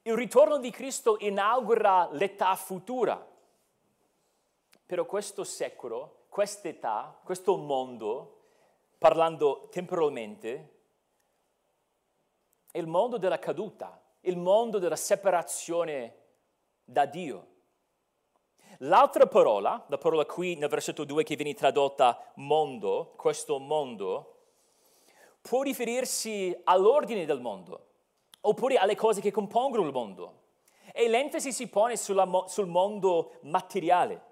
Il 0.05 0.15
ritorno 0.15 0.57
di 0.57 0.69
Cristo 0.69 1.15
inaugura 1.19 2.09
l'età 2.11 2.55
futura. 2.55 3.25
Però 4.85 5.05
questo 5.05 5.45
secolo 5.45 6.25
quest'età, 6.27 7.17
questo 7.23 7.55
mondo, 7.55 8.41
parlando 8.97 9.69
temporalmente, 9.71 10.71
è 12.69 12.79
il 12.79 12.87
mondo 12.87 13.17
della 13.17 13.39
caduta, 13.39 14.01
il 14.21 14.37
mondo 14.37 14.77
della 14.79 14.97
separazione 14.97 16.15
da 16.83 17.05
Dio. 17.05 17.47
L'altra 18.79 19.27
parola, 19.27 19.85
la 19.87 19.97
parola 19.97 20.25
qui 20.25 20.55
nel 20.55 20.67
versetto 20.67 21.05
2 21.05 21.23
che 21.23 21.35
viene 21.35 21.53
tradotta 21.53 22.33
mondo, 22.35 23.13
questo 23.15 23.57
mondo, 23.57 24.47
può 25.39 25.61
riferirsi 25.61 26.59
all'ordine 26.65 27.25
del 27.25 27.39
mondo, 27.39 27.91
oppure 28.45 28.77
alle 28.77 28.95
cose 28.95 29.21
che 29.21 29.31
compongono 29.31 29.85
il 29.85 29.91
mondo. 29.91 30.41
E 30.93 31.07
l'enfasi 31.07 31.51
si 31.51 31.67
pone 31.67 31.97
sulla, 31.97 32.27
sul 32.47 32.67
mondo 32.67 33.39
materiale. 33.41 34.31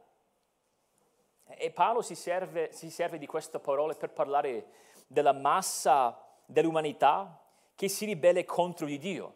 E 1.46 1.72
Paolo 1.72 2.02
si 2.02 2.16
serve, 2.16 2.72
si 2.72 2.90
serve 2.90 3.18
di 3.18 3.26
queste 3.26 3.60
parole 3.60 3.96
per 3.96 4.12
parlare 4.12 4.68
della 5.08 5.34
massa 5.34 6.18
dell'umanità 6.46 7.42
che 7.76 7.88
si 7.88 8.06
ribella 8.06 8.44
contro 8.46 8.86
di 8.86 8.98
Dio. 8.98 9.34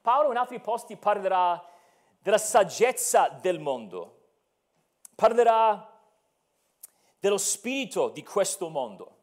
Paolo 0.00 0.30
in 0.30 0.36
altri 0.36 0.60
posti 0.60 0.96
parlerà 0.96 1.62
della 2.20 2.38
saggezza 2.38 3.28
del 3.28 3.58
mondo, 3.58 4.18
parlerà 5.14 5.98
dello 7.18 7.38
spirito 7.38 8.08
di 8.08 8.22
questo 8.22 8.68
mondo. 8.68 9.18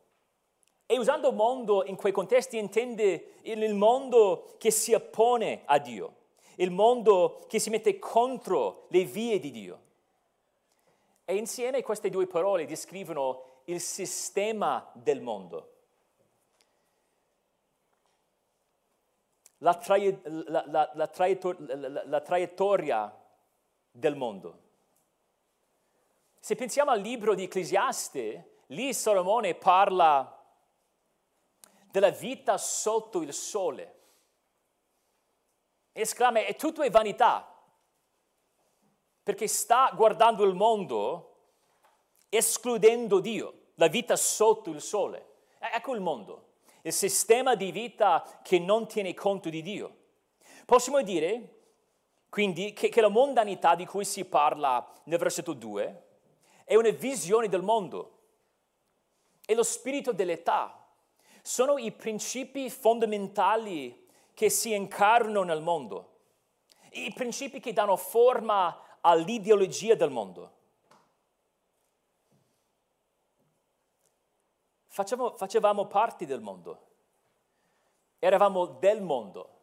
E 0.89 0.97
usando 0.97 1.33
mondo 1.33 1.83
in 1.83 1.97
quei 1.97 2.13
contesti 2.13 2.57
intende 2.57 3.33
il 3.41 3.73
mondo 3.73 4.55
che 4.57 4.71
si 4.71 4.93
oppone 4.93 5.63
a 5.65 5.79
Dio, 5.79 6.15
il 6.55 6.71
mondo 6.71 7.43
che 7.49 7.59
si 7.59 7.69
mette 7.69 7.99
contro 7.99 8.85
le 8.87 9.03
vie 9.03 9.37
di 9.37 9.51
Dio. 9.51 9.81
E 11.25 11.35
insieme 11.35 11.83
queste 11.83 12.09
due 12.09 12.25
parole 12.25 12.65
descrivono 12.65 13.63
il 13.65 13.81
sistema 13.81 14.89
del 14.93 15.21
mondo. 15.21 15.73
La, 19.57 19.73
traie, 19.73 20.21
la, 20.23 20.63
la, 20.67 20.91
la 20.93 21.07
traiettor- 21.07 22.21
traiettoria 22.21 23.13
del 23.91 24.15
mondo. 24.15 24.59
Se 26.39 26.55
pensiamo 26.55 26.91
al 26.91 27.01
libro 27.01 27.35
di 27.35 27.43
Ecclesiaste, 27.43 28.59
lì 28.67 28.93
Salomone 28.93 29.53
parla 29.55 30.36
della 31.97 32.11
vita 32.11 32.59
sotto 32.59 33.21
il 33.23 33.33
sole. 33.33 33.95
Esclama, 35.93 36.45
è 36.45 36.55
tutto 36.55 36.83
è 36.83 36.91
vanità 36.91 37.55
perché 39.23 39.47
sta 39.47 39.91
guardando 39.95 40.43
il 40.43 40.53
mondo 40.53 41.23
escludendo 42.29 43.19
Dio, 43.19 43.71
la 43.75 43.87
vita 43.87 44.15
sotto 44.15 44.69
il 44.69 44.79
sole. 44.79 45.25
Ecco 45.57 45.95
il 45.95 46.01
mondo, 46.01 46.49
il 46.83 46.93
sistema 46.93 47.55
di 47.55 47.71
vita 47.71 48.41
che 48.43 48.59
non 48.59 48.87
tiene 48.87 49.15
conto 49.15 49.49
di 49.49 49.63
Dio. 49.63 49.95
Possiamo 50.65 51.01
dire 51.01 51.55
quindi 52.29 52.73
che, 52.73 52.89
che 52.89 53.01
la 53.01 53.07
mondanità 53.07 53.73
di 53.73 53.87
cui 53.87 54.05
si 54.05 54.23
parla 54.25 54.87
nel 55.05 55.17
versetto 55.17 55.53
2 55.53 56.03
è 56.63 56.75
una 56.75 56.91
visione 56.91 57.49
del 57.49 57.63
mondo, 57.63 58.19
è 59.43 59.55
lo 59.55 59.63
spirito 59.63 60.11
dell'età, 60.11 60.86
sono 61.47 61.77
i 61.77 61.93
principi 61.93 62.69
fondamentali 62.69 64.05
che 64.33 64.49
si 64.49 64.75
incarnano 64.75 65.43
nel 65.43 65.61
mondo, 65.61 66.15
i 66.91 67.13
principi 67.13 67.61
che 67.61 67.71
danno 67.71 67.95
forma 67.95 68.97
all'ideologia 68.99 69.95
del 69.95 70.09
mondo. 70.09 70.55
Facevamo, 74.87 75.37
facevamo 75.37 75.87
parte 75.87 76.25
del 76.25 76.41
mondo, 76.41 76.87
eravamo 78.19 78.65
del 78.65 79.01
mondo, 79.01 79.59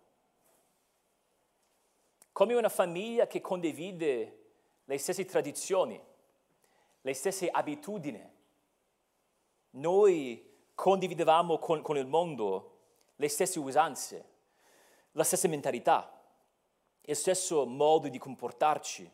come 2.32 2.54
una 2.54 2.70
famiglia 2.70 3.26
che 3.26 3.42
condivide 3.42 4.52
le 4.84 4.96
stesse 4.96 5.26
tradizioni, 5.26 6.02
le 7.02 7.12
stesse 7.12 7.50
abitudini. 7.50 8.32
Noi 9.72 10.52
condividevamo 10.74 11.58
con, 11.58 11.82
con 11.82 11.96
il 11.96 12.06
mondo 12.06 12.70
le 13.16 13.28
stesse 13.28 13.58
usanze, 13.58 14.32
la 15.12 15.24
stessa 15.24 15.48
mentalità, 15.48 16.20
il 17.02 17.16
stesso 17.16 17.66
modo 17.66 18.08
di 18.08 18.18
comportarci. 18.18 19.10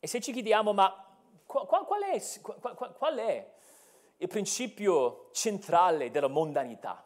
E 0.00 0.06
se 0.06 0.20
ci 0.20 0.32
chiediamo, 0.32 0.72
ma 0.72 1.06
qual, 1.46 1.66
qual, 1.66 2.02
è, 2.02 2.40
qual, 2.40 2.94
qual 2.94 3.16
è 3.18 3.54
il 4.16 4.28
principio 4.28 5.30
centrale 5.32 6.10
della 6.10 6.28
mondanità? 6.28 7.04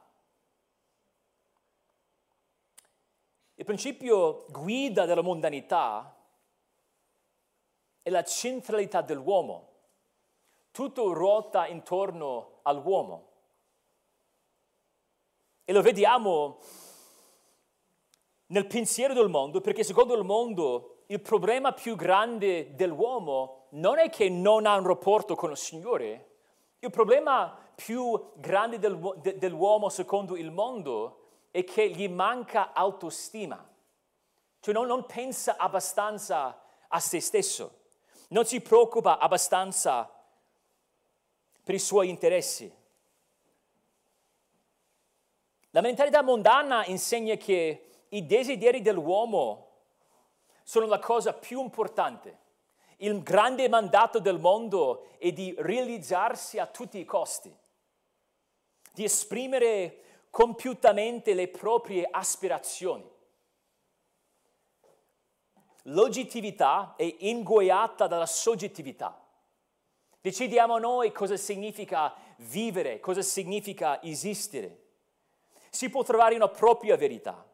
Il 3.57 3.65
principio 3.65 4.47
guida 4.49 5.07
della 5.07 5.23
mondanità 5.23 6.15
è 8.03 8.11
la 8.11 8.25
centralità 8.25 9.01
dell'uomo. 9.01 9.74
Tutto 10.75 11.13
ruota 11.13 11.69
intorno 11.69 12.59
all'uomo. 12.63 13.29
E 15.65 15.73
lo 15.73 15.83
vediamo 15.83 16.59
nel 18.47 18.67
pensiero 18.67 19.15
del 19.15 19.29
mondo, 19.29 19.61
perché 19.61 19.85
secondo 19.85 20.17
il 20.17 20.25
mondo 20.25 21.05
il 21.07 21.21
problema 21.21 21.71
più 21.71 21.95
grande 21.95 22.75
dell'uomo 22.75 23.69
non 23.75 24.01
è 24.01 24.11
che 24.11 24.29
non 24.29 24.67
ha 24.67 24.75
un 24.75 24.85
rapporto 24.85 25.37
con 25.37 25.53
il 25.53 25.57
Signore, 25.57 26.39
il 26.81 26.91
problema 26.91 27.57
più 27.77 28.33
grande 28.35 28.81
dell'uomo 28.81 29.89
secondo 29.91 30.35
il 30.35 30.51
mondo 30.51 31.21
è 31.53 31.63
che 31.63 31.89
gli 31.89 32.09
manca 32.09 32.73
autostima, 32.73 33.65
cioè 34.59 34.75
non, 34.75 34.89
non 34.89 35.07
pensa 35.07 35.57
abbastanza 35.57 36.65
a 36.89 36.99
se 36.99 37.21
stesso, 37.21 37.83
non 38.31 38.45
si 38.45 38.61
preoccupa 38.61 39.19
abbastanza 39.19 40.09
per 41.65 41.75
i 41.75 41.79
suoi 41.79 42.11
interessi. 42.11 42.73
La 45.71 45.81
mentalità 45.81 46.23
mondana 46.23 46.85
insegna 46.87 47.35
che 47.37 48.05
i 48.11 48.27
desideri 48.27 48.81
dell'uomo 48.81 49.71
sono 50.63 50.87
la 50.87 51.01
cosa 51.01 51.33
più 51.33 51.61
importante. 51.61 52.43
Il 52.99 53.23
grande 53.23 53.69
mandato 53.69 54.21
del 54.21 54.39
mondo 54.39 55.09
è 55.19 55.33
di 55.33 55.53
realizzarsi 55.59 56.59
a 56.59 56.67
tutti 56.67 56.99
i 56.99 57.05
costi, 57.05 57.53
di 58.93 59.03
esprimere 59.03 60.27
compiutamente 60.31 61.35
le 61.35 61.49
proprie 61.49 62.07
aspirazioni. 62.09 63.11
L'oggettività 65.89 66.95
è 66.97 67.17
ingoiata 67.19 68.07
dalla 68.07 68.27
soggettività. 68.27 69.24
Decidiamo 70.25 70.79
noi 70.79 71.13
cosa 71.13 71.37
significa 71.37 72.15
vivere, 72.39 72.99
cosa 72.99 73.21
significa 73.21 74.03
esistere 74.03 74.85
si 75.75 75.91
può 75.91 76.05
trovare 76.05 76.37
una 76.37 76.49
propria 76.49 76.97
verità. 76.97 77.45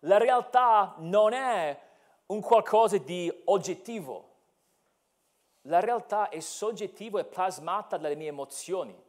La 0.00 0.16
realtà 0.16 0.94
non 0.98 1.34
è 1.34 1.78
un 2.26 2.40
qualcosa 2.40 2.96
di 2.96 3.30
oggettivo. 3.44 4.32
La 5.62 5.80
realtà 5.80 6.30
è 6.30 6.40
soggettiva 6.40 7.20
e 7.20 7.24
plasmata 7.24 7.98
dalle 7.98 8.16
mie 8.16 8.28
emozioni. 8.28 9.02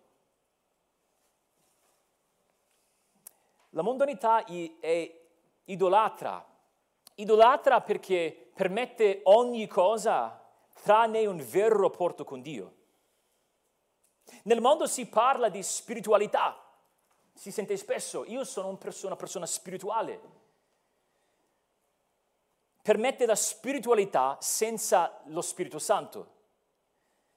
La 3.69 3.81
mondanità 3.81 4.43
è 4.45 5.21
idolatra. 5.65 6.45
Idolatra 7.15 7.81
perché 7.81 8.51
permette 8.53 9.21
ogni 9.23 9.65
cosa 9.67 10.44
tranne 10.81 11.25
un 11.25 11.43
vero 11.49 11.81
rapporto 11.81 12.23
con 12.23 12.41
Dio. 12.41 12.73
Nel 14.43 14.61
mondo 14.61 14.87
si 14.87 15.07
parla 15.07 15.49
di 15.49 15.61
spiritualità, 15.63 16.61
si 17.33 17.51
sente 17.51 17.75
spesso, 17.77 18.23
io 18.25 18.43
sono 18.43 18.69
un 18.69 18.77
perso- 18.77 19.07
una 19.07 19.15
persona 19.15 19.45
spirituale. 19.45 20.43
Permette 22.81 23.25
la 23.25 23.35
spiritualità 23.35 24.37
senza 24.39 25.21
lo 25.25 25.41
Spirito 25.41 25.79
Santo. 25.79 26.33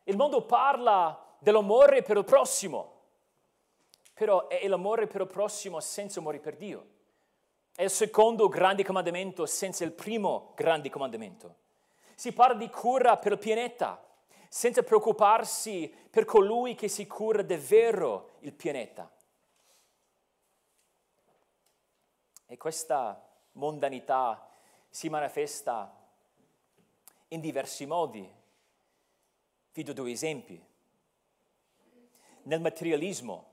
Il 0.04 0.16
mondo 0.16 0.44
parla 0.44 1.36
dell'amore 1.38 2.02
per 2.02 2.18
il 2.18 2.24
prossimo, 2.24 2.96
però 4.12 4.46
è 4.48 4.66
l'amore 4.68 5.06
per 5.06 5.22
il 5.22 5.26
prossimo 5.26 5.80
senza 5.80 6.20
amore 6.20 6.38
per 6.38 6.56
Dio. 6.56 6.86
È 7.74 7.82
il 7.82 7.90
secondo 7.90 8.48
grande 8.48 8.84
comandamento 8.84 9.46
senza 9.46 9.84
il 9.84 9.92
primo 9.92 10.52
grande 10.54 10.90
comandamento. 10.90 11.54
Si 12.18 12.32
parla 12.32 12.56
di 12.56 12.68
cura 12.68 13.16
per 13.16 13.30
il 13.30 13.38
pianeta, 13.38 14.04
senza 14.48 14.82
preoccuparsi 14.82 15.88
per 16.10 16.24
colui 16.24 16.74
che 16.74 16.88
si 16.88 17.06
cura 17.06 17.42
davvero 17.42 18.30
il 18.40 18.52
pianeta. 18.54 19.08
E 22.44 22.56
questa 22.56 23.24
mondanità 23.52 24.50
si 24.90 25.08
manifesta 25.08 25.96
in 27.28 27.38
diversi 27.38 27.86
modi. 27.86 28.28
Vi 29.72 29.82
do 29.84 29.92
due 29.92 30.10
esempi. 30.10 30.60
Nel 32.42 32.60
materialismo. 32.60 33.46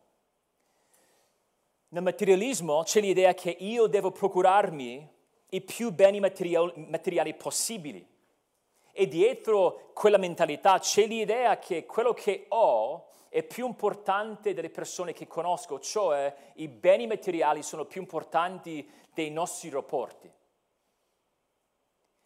Nel 1.90 2.02
materialismo 2.02 2.82
c'è 2.82 3.00
l'idea 3.00 3.36
che 3.36 3.52
io 3.52 3.86
devo 3.86 4.10
procurarmi 4.10 5.08
i 5.50 5.62
più 5.62 5.92
beni 5.92 6.20
materiali, 6.20 7.36
possibili. 7.36 8.14
E 8.98 9.10
dietro 9.10 9.92
quella 9.94 10.18
mentalità 10.18 10.80
c'è 10.80 11.06
l'idea 11.06 11.60
che 11.60 11.86
quello 11.86 12.14
che 12.14 12.46
ho 12.48 13.08
è 13.28 13.44
più 13.44 13.68
importante 13.68 14.54
delle 14.54 14.70
persone 14.70 15.12
che 15.12 15.28
conosco, 15.28 15.82
cioè 15.82 16.34
i 16.54 16.70
beni 16.70 17.06
materiali 17.06 17.62
sono 17.62 17.84
più 17.84 18.00
importanti 18.00 18.90
dei 19.14 19.30
nostri 19.32 19.70
rapporti. 19.70 20.32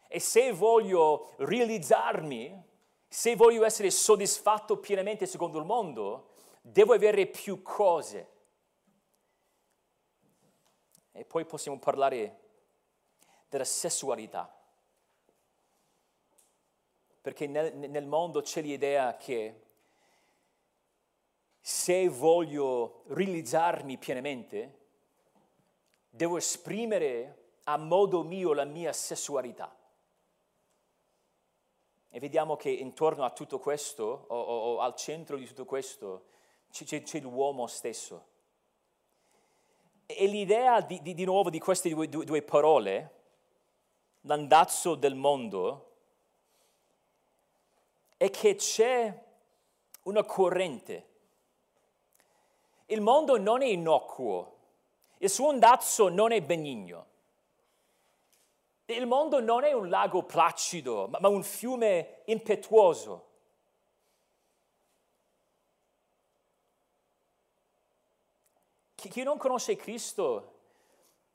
E 0.08 0.20
se 0.20 0.52
voglio 0.52 1.34
realizzarmi, 1.38 2.64
se 3.08 3.36
voglio 3.36 3.66
essere 3.66 3.90
soddisfatto 3.90 4.78
pienamente 4.78 5.26
secondo 5.26 5.58
il 5.58 5.66
mondo, 5.66 6.34
devo 6.62 6.94
avere 6.94 7.26
più 7.26 7.64
cose. 7.64 8.30
E 11.14 11.26
poi 11.26 11.46
possiamo 11.46 11.80
parlare 11.80 12.40
della 13.50 13.66
sessualità. 13.66 14.54
Perché 17.22 17.48
nel, 17.48 17.76
nel 17.76 18.06
mondo 18.06 18.42
c'è 18.42 18.62
l'idea 18.62 19.18
che 19.18 19.62
se 21.60 22.08
voglio 22.08 23.04
realizzarmi 23.08 23.98
pienamente, 23.98 24.78
devo 26.10 26.38
esprimere 26.38 27.58
a 27.66 27.78
modo 27.78 28.24
mio 28.24 28.54
la 28.54 28.64
mia 28.66 28.94
sessualità. 28.94 29.76
E 32.12 32.20
vediamo 32.20 32.56
che 32.56 32.70
intorno 32.70 33.24
a 33.24 33.30
tutto 33.30 33.60
questo, 33.60 34.26
o, 34.28 34.40
o, 34.40 34.74
o 34.74 34.80
al 34.80 34.96
centro 34.96 35.38
di 35.38 35.46
tutto 35.46 35.66
questo, 35.66 36.26
c'è, 36.72 37.04
c'è 37.04 37.20
l'uomo 37.20 37.68
stesso. 37.68 38.28
E 40.08 40.26
l'idea 40.26 40.82
di, 40.82 41.00
di, 41.04 41.14
di 41.14 41.26
nuovo 41.26 41.52
di 41.52 41.60
queste 41.60 41.90
due, 41.90 42.10
due, 42.10 42.26
due 42.26 42.42
parole, 42.42 43.14
l'andazzo 44.22 44.96
del 44.96 45.14
mondo, 45.14 45.89
è 48.20 48.30
che 48.30 48.56
c'è 48.56 49.26
una 50.04 50.24
corrente 50.24 51.10
il 52.92 53.02
mondo 53.02 53.38
non 53.38 53.62
è 53.62 53.68
innocuo, 53.68 54.58
il 55.20 55.30
suo 55.30 55.50
andazzo 55.50 56.10
non 56.10 56.32
è 56.32 56.42
benigno. 56.42 57.06
Il 58.86 59.06
mondo 59.06 59.40
non 59.40 59.64
è 59.64 59.74
un 59.74 59.90
lago 59.90 60.24
placido, 60.24 61.08
ma 61.20 61.28
un 61.28 61.44
fiume 61.44 62.22
impetuoso. 62.26 63.28
Chi 68.96 69.22
non 69.22 69.38
conosce 69.38 69.76
Cristo 69.76 70.54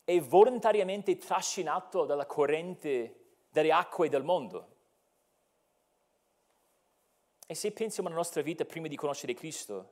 è 0.02 0.20
volontariamente 0.20 1.16
trascinato 1.16 2.04
dalla 2.04 2.26
corrente 2.26 3.44
delle 3.48 3.70
acque 3.70 4.08
del 4.08 4.24
mondo. 4.24 4.73
E 7.46 7.54
se 7.54 7.72
pensiamo 7.72 8.08
alla 8.08 8.16
nostra 8.18 8.40
vita 8.42 8.64
prima 8.64 8.88
di 8.88 8.96
conoscere 8.96 9.34
Cristo, 9.34 9.90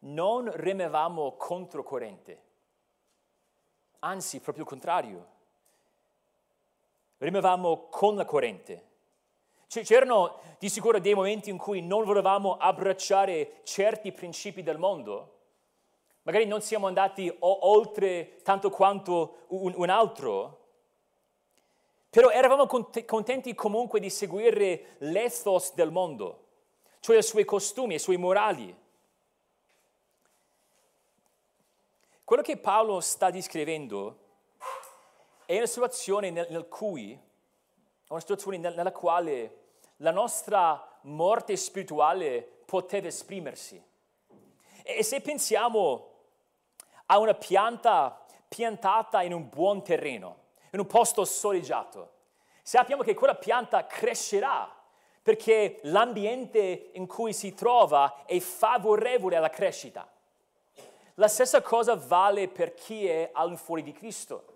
non 0.00 0.50
remevamo 0.52 1.36
controcorrente, 1.36 2.42
anzi 4.00 4.40
proprio 4.40 4.62
il 4.64 4.70
contrario. 4.70 5.34
rimanevamo 7.18 7.88
con 7.88 8.14
la 8.14 8.24
corrente. 8.24 8.84
C'erano 9.66 10.38
di 10.58 10.68
sicuro 10.68 11.00
dei 11.00 11.14
momenti 11.14 11.50
in 11.50 11.56
cui 11.56 11.82
non 11.82 12.04
volevamo 12.04 12.56
abbracciare 12.56 13.62
certi 13.64 14.12
principi 14.12 14.62
del 14.62 14.78
mondo. 14.78 15.32
Magari 16.22 16.46
non 16.46 16.60
siamo 16.60 16.86
andati 16.86 17.34
oltre 17.40 18.42
tanto 18.42 18.70
quanto 18.70 19.46
un 19.48 19.88
altro, 19.88 20.55
però 22.16 22.30
eravamo 22.30 22.66
contenti 22.66 23.54
comunque 23.54 24.00
di 24.00 24.08
seguire 24.08 24.96
l'ethos 25.00 25.74
del 25.74 25.90
mondo, 25.90 26.44
cioè 27.00 27.18
i 27.18 27.22
suoi 27.22 27.44
costumi, 27.44 27.96
i 27.96 27.98
suoi 27.98 28.16
morali. 28.16 28.74
Quello 32.24 32.40
che 32.40 32.56
Paolo 32.56 33.00
sta 33.00 33.28
descrivendo 33.28 34.18
è 35.44 35.58
una 35.58 35.66
situazione 35.66 36.30
nel, 36.30 36.46
nel 36.48 36.68
cui, 36.68 37.20
una 38.08 38.20
situazione 38.20 38.56
nella 38.56 38.92
quale 38.92 39.64
la 39.96 40.10
nostra 40.10 40.98
morte 41.02 41.54
spirituale 41.54 42.40
poteva 42.64 43.08
esprimersi. 43.08 43.78
E 44.82 45.02
se 45.02 45.20
pensiamo 45.20 46.12
a 47.04 47.18
una 47.18 47.34
pianta 47.34 48.24
piantata 48.48 49.20
in 49.20 49.34
un 49.34 49.50
buon 49.50 49.84
terreno, 49.84 50.44
in 50.76 50.82
un 50.82 50.86
posto 50.86 51.24
soleggiato, 51.24 52.10
sappiamo 52.62 53.02
che 53.02 53.14
quella 53.14 53.34
pianta 53.34 53.86
crescerà 53.86 54.70
perché 55.22 55.80
l'ambiente 55.84 56.90
in 56.92 57.06
cui 57.06 57.32
si 57.32 57.54
trova 57.54 58.24
è 58.26 58.38
favorevole 58.38 59.36
alla 59.36 59.50
crescita. 59.50 60.08
La 61.14 61.28
stessa 61.28 61.62
cosa 61.62 61.96
vale 61.96 62.46
per 62.46 62.74
chi 62.74 63.06
è 63.06 63.30
al 63.32 63.56
fuori 63.56 63.82
di 63.82 63.92
Cristo. 63.92 64.54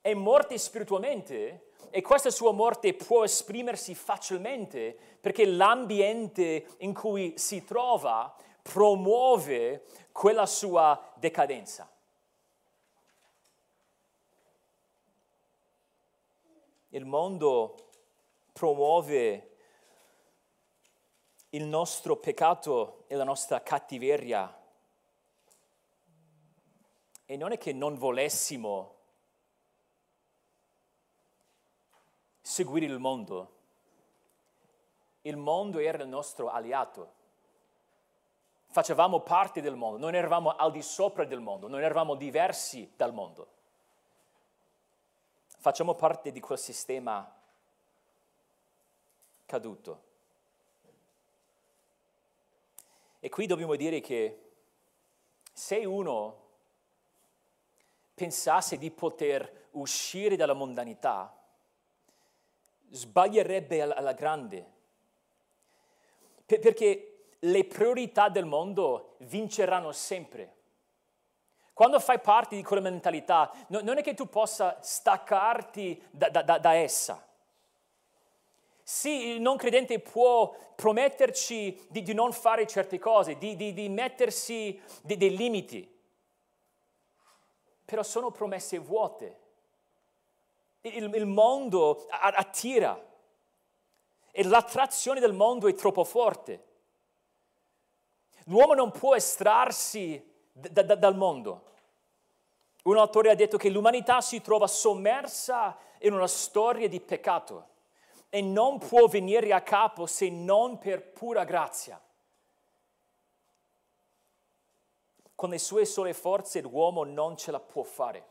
È 0.00 0.12
morte 0.12 0.58
spiritualmente 0.58 1.70
e 1.90 2.02
questa 2.02 2.30
sua 2.30 2.52
morte 2.52 2.94
può 2.94 3.24
esprimersi 3.24 3.94
facilmente 3.94 4.96
perché 5.20 5.46
l'ambiente 5.46 6.66
in 6.78 6.92
cui 6.92 7.34
si 7.36 7.64
trova 7.64 8.34
promuove 8.60 9.84
quella 10.10 10.46
sua 10.46 11.00
decadenza. 11.14 11.88
Il 16.90 17.04
mondo 17.04 17.88
promuove 18.52 19.56
il 21.50 21.64
nostro 21.64 22.16
peccato 22.16 23.04
e 23.06 23.14
la 23.14 23.24
nostra 23.24 23.62
cattiveria. 23.62 24.56
E 27.24 27.36
non 27.36 27.52
è 27.52 27.58
che 27.58 27.72
non 27.72 27.96
volessimo 27.96 28.96
seguire 32.40 32.86
il 32.86 32.98
mondo. 32.98 33.58
Il 35.22 35.36
mondo 35.36 35.78
era 35.78 36.02
il 36.02 36.08
nostro 36.08 36.50
alleato. 36.50 37.18
Facevamo 38.66 39.20
parte 39.20 39.60
del 39.60 39.76
mondo, 39.76 39.98
non 39.98 40.14
eravamo 40.14 40.56
al 40.56 40.72
di 40.72 40.82
sopra 40.82 41.24
del 41.24 41.40
mondo, 41.40 41.68
non 41.68 41.82
eravamo 41.82 42.16
diversi 42.16 42.92
dal 42.96 43.12
mondo. 43.12 43.58
Facciamo 45.60 45.94
parte 45.94 46.32
di 46.32 46.40
quel 46.40 46.56
sistema 46.56 47.38
caduto. 49.44 50.02
E 53.20 53.28
qui 53.28 53.44
dobbiamo 53.44 53.76
dire 53.76 54.00
che 54.00 54.52
se 55.52 55.84
uno 55.84 56.44
pensasse 58.14 58.78
di 58.78 58.90
poter 58.90 59.68
uscire 59.72 60.34
dalla 60.34 60.54
mondanità, 60.54 61.38
sbaglierebbe 62.88 63.82
alla 63.82 64.14
grande. 64.14 64.66
perché 66.46 67.34
le 67.38 67.64
priorità 67.66 68.30
del 68.30 68.46
mondo 68.46 69.16
vinceranno 69.18 69.92
sempre. 69.92 70.59
Quando 71.80 71.98
fai 71.98 72.20
parte 72.20 72.56
di 72.56 72.62
quella 72.62 72.82
mentalità, 72.82 73.50
non 73.68 73.96
è 73.96 74.02
che 74.02 74.12
tu 74.12 74.28
possa 74.28 74.76
staccarti 74.82 76.08
da, 76.10 76.28
da, 76.28 76.58
da 76.58 76.74
essa. 76.74 77.26
Sì, 78.82 79.28
il 79.28 79.40
non 79.40 79.56
credente 79.56 79.98
può 79.98 80.54
prometterci 80.74 81.86
di, 81.88 82.02
di 82.02 82.12
non 82.12 82.34
fare 82.34 82.66
certe 82.66 82.98
cose, 82.98 83.38
di, 83.38 83.56
di, 83.56 83.72
di 83.72 83.88
mettersi 83.88 84.78
dei 85.00 85.34
limiti, 85.34 85.90
però 87.86 88.02
sono 88.02 88.30
promesse 88.30 88.78
vuote. 88.78 89.40
Il, 90.82 91.10
il 91.14 91.24
mondo 91.24 92.04
attira 92.10 93.02
e 94.30 94.44
l'attrazione 94.44 95.18
del 95.18 95.32
mondo 95.32 95.66
è 95.66 95.72
troppo 95.72 96.04
forte. 96.04 96.64
L'uomo 98.44 98.74
non 98.74 98.90
può 98.90 99.14
estrarsi 99.14 100.22
da, 100.52 100.82
da, 100.82 100.94
dal 100.94 101.16
mondo. 101.16 101.68
Un 102.84 102.96
autore 102.96 103.30
ha 103.30 103.34
detto 103.34 103.56
che 103.56 103.68
l'umanità 103.68 104.20
si 104.20 104.40
trova 104.40 104.66
sommersa 104.66 105.76
in 106.00 106.14
una 106.14 106.26
storia 106.26 106.88
di 106.88 107.00
peccato 107.00 107.68
e 108.30 108.40
non 108.40 108.78
può 108.78 109.06
venire 109.06 109.52
a 109.52 109.60
capo 109.60 110.06
se 110.06 110.30
non 110.30 110.78
per 110.78 111.10
pura 111.10 111.44
grazia. 111.44 112.00
Con 115.34 115.50
le 115.50 115.58
sue 115.58 115.84
sole 115.84 116.14
forze 116.14 116.60
l'uomo 116.60 117.04
non 117.04 117.36
ce 117.36 117.50
la 117.50 117.60
può 117.60 117.82
fare. 117.82 118.28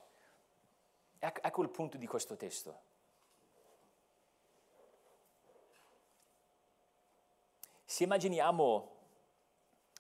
Ecco 1.20 1.62
il 1.62 1.70
punto 1.70 1.98
di 1.98 2.08
questo 2.08 2.38
testo. 2.38 2.82
Se 7.84 8.04
immaginiamo 8.04 8.96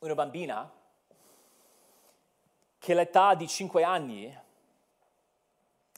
una 0.01 0.15
bambina 0.15 0.71
che 2.79 2.93
all'età 2.93 3.35
di 3.35 3.47
5 3.47 3.83
anni 3.83 4.37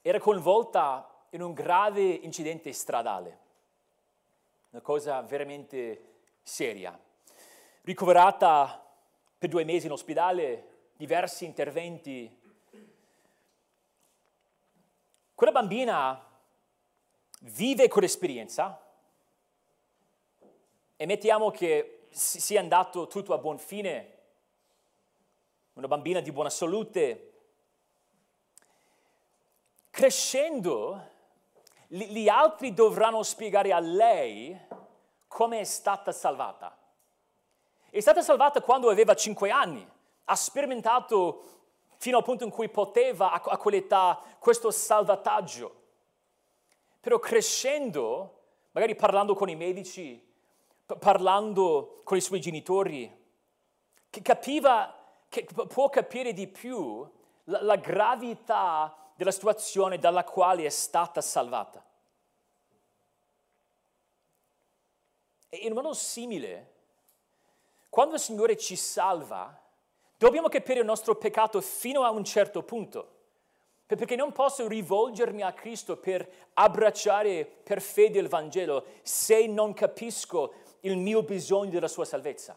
era 0.02 0.20
coinvolta 0.20 1.08
in 1.30 1.41
un 1.41 1.54
grave 1.54 2.02
incidente 2.02 2.74
stradale, 2.74 3.39
una 4.72 4.82
cosa 4.82 5.22
veramente 5.22 6.10
seria, 6.41 7.00
ricoverata 7.84 8.84
per 9.38 9.48
due 9.48 9.63
mesi 9.63 9.86
in 9.86 9.91
ospedale, 9.91 10.89
diversi 10.98 11.46
interventi. 11.46 12.39
Quella 15.36 15.54
bambina 15.54 16.28
vive 17.41 17.88
quell'esperienza 17.88 18.80
e 20.96 21.06
mettiamo 21.06 21.50
che 21.52 22.08
sia 22.10 22.60
andato 22.60 23.08
tutto 23.08 23.34
a 23.34 23.38
buon 23.38 23.58
fine, 23.58 24.17
una 25.73 25.88
bambina 25.88 26.19
di 26.19 26.31
buona 26.31 26.49
salute. 26.49 27.31
Crescendo, 29.89 31.10
gli 31.88 32.27
altri 32.27 32.73
dovranno 32.73 33.23
spiegare 33.23 33.71
a 33.71 33.79
lei 33.79 34.60
come 35.27 35.60
è 35.60 35.63
stata 35.63 36.12
salvata. 36.12 36.77
È 37.89 37.99
stata 37.99 38.21
salvata 38.21 38.62
quando 38.62 38.89
aveva 38.89 39.15
5 39.15 39.49
anni, 39.49 39.86
ha 40.25 40.36
sperimentato 40.36 41.43
fino 41.97 42.17
al 42.17 42.23
punto 42.23 42.43
in 42.43 42.49
cui 42.49 42.69
poteva 42.69 43.31
a, 43.31 43.57
quell'età 43.57 44.19
questo 44.39 44.71
salvataggio. 44.71 45.79
Però 46.99 47.19
crescendo, 47.19 48.39
magari 48.71 48.95
parlando 48.95 49.36
con 49.36 49.49
i 49.49 49.55
medici, 49.55 50.21
parlando 50.99 52.01
con 52.03 52.17
i 52.17 52.21
suoi 52.21 52.39
genitori, 52.39 53.19
che 54.10 54.21
capiva, 54.21 55.01
che 55.32 55.46
può 55.46 55.89
capire 55.89 56.34
di 56.34 56.48
più 56.48 57.10
la, 57.46 57.63
la 57.63 57.78
gravità 57.78 58.96
della 59.15 59.32
situazione 59.32 59.98
dalla 59.98 60.26
quale 60.26 60.65
è 60.65 60.70
stata 60.70 61.22
salvata. 61.22 61.84
E 65.48 65.58
in 65.58 65.74
modo 65.74 65.94
simile, 65.94 66.74
quando 67.89 68.15
il 68.15 68.22
Signore 68.22 68.58
ci 68.58 68.76
salva, 68.76 69.62
Dobbiamo 70.22 70.50
capire 70.50 70.82
il 70.82 70.86
nostro 70.86 71.15
peccato 71.15 71.62
fino 71.62 72.04
a 72.04 72.12
un 72.12 72.24
certo 72.24 72.62
punto, 72.62 73.08
perché 73.88 74.15
non 74.15 74.32
posso 74.32 74.67
rivolgermi 74.67 75.41
a 75.41 75.52
Cristo 75.52 75.98
per 75.98 76.52
abbracciare 76.54 77.44
per 77.44 77.82
fede 77.82 78.20
il 78.20 78.28
Vangelo 78.28 78.86
se 79.02 79.48
non 79.48 79.74
capisco 79.74 80.54
il 80.82 80.96
mio 80.96 81.24
bisogno 81.24 81.72
della 81.72 81.88
sua 81.88 82.06
salvezza. 82.06 82.56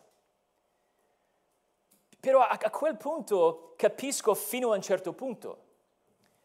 Però 2.25 2.41
a, 2.41 2.59
a 2.59 2.71
quel 2.71 2.97
punto 2.97 3.75
capisco 3.77 4.33
fino 4.35 4.73
a 4.73 4.77
un 4.77 4.81
certo 4.81 5.13
punto. 5.13 5.63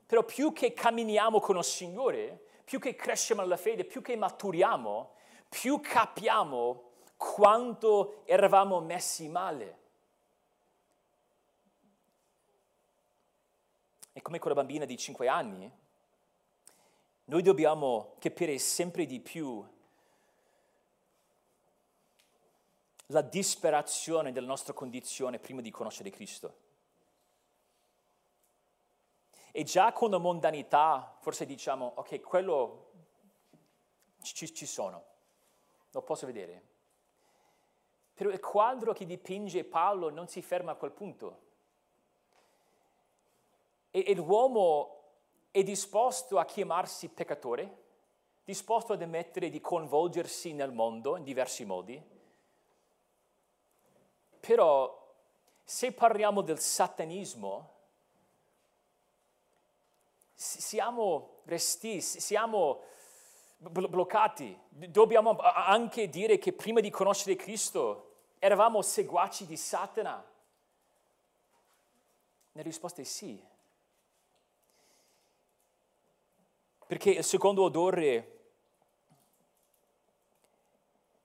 Però 0.06 0.26
più 0.26 0.52
che 0.52 0.74
camminiamo 0.74 1.40
con 1.40 1.56
il 1.56 1.64
Signore, 1.64 2.48
più 2.66 2.80
che 2.80 2.96
cresciamo 2.96 3.40
nella 3.40 3.56
fede, 3.56 3.86
più 3.86 4.02
che 4.02 4.18
maturiamo, 4.18 5.12
più 5.48 5.80
capiamo 5.80 6.84
quanto 7.16 8.24
eravamo 8.26 8.82
messi 8.82 9.30
male. 9.30 9.78
E 14.12 14.22
come 14.22 14.38
quella 14.38 14.58
bambina 14.58 14.84
di 14.84 14.98
5 14.98 15.30
anni, 15.30 15.72
noi 17.24 17.42
dobbiamo 17.42 18.16
capire 18.20 18.58
sempre 18.58 19.06
di 19.06 19.22
più 19.22 19.66
la 23.12 23.22
disperazione 23.22 24.32
della 24.32 24.48
nostra 24.48 24.74
condizione 24.74 25.40
prima 25.40 25.62
di 25.62 25.72
conoscere 25.72 26.10
Cristo. 26.10 26.68
E 29.52 29.64
già 29.64 29.92
con 29.94 30.12
la 30.12 30.20
mondanità 30.20 31.18
forse 31.20 31.46
diciamo, 31.46 31.94
ok, 31.96 32.20
quello 32.22 32.92
ci, 34.22 34.54
ci 34.54 34.66
sono, 34.66 35.04
lo 35.92 36.02
posso 36.04 36.28
vedere. 36.28 36.68
Però 38.14 38.30
il 38.30 38.40
quadro 38.40 38.94
che 38.94 39.06
dipinge 39.06 39.64
Paolo 39.64 40.10
non 40.10 40.28
si 40.28 40.42
ferma 40.42 40.74
a 40.74 40.76
quel 40.76 40.92
punto. 40.92 41.48
E, 43.90 44.04
e 44.06 44.14
l'uomo 44.14 44.98
è 45.50 45.64
disposto 45.64 46.38
a 46.38 46.46
chiamarsi 46.46 47.10
peccatore, 47.10 47.86
disposto 48.44 48.94
ad 48.94 49.02
ammettere 49.02 49.50
di 49.50 49.60
coinvolgersi 49.60 50.54
nel 50.54 50.72
mondo 50.72 51.18
in 51.18 51.24
diversi 51.24 51.66
modi, 51.66 52.18
però 54.40 54.98
se 55.64 55.92
parliamo 55.92 56.42
del 56.42 56.60
satanismo, 56.60 57.78
siamo 60.34 61.42
resti, 61.46 62.02
siamo 62.02 62.84
bloccati. 63.58 64.58
Dobbiamo 64.70 65.38
anche 65.38 66.10
dire 66.10 66.38
che 66.38 66.54
prima 66.54 66.80
di 66.80 66.90
conoscere 66.90 67.36
Cristo 67.36 68.16
eravamo 68.40 68.82
seguaci 68.82 69.46
di 69.46 69.58
Satana. 69.58 70.26
La 72.54 72.62
risposta 72.62 73.02
è 73.02 73.06
sì. 73.06 73.46
Perché 76.88 77.12
il 77.12 77.24
secondo 77.24 77.64
odore 77.64 78.38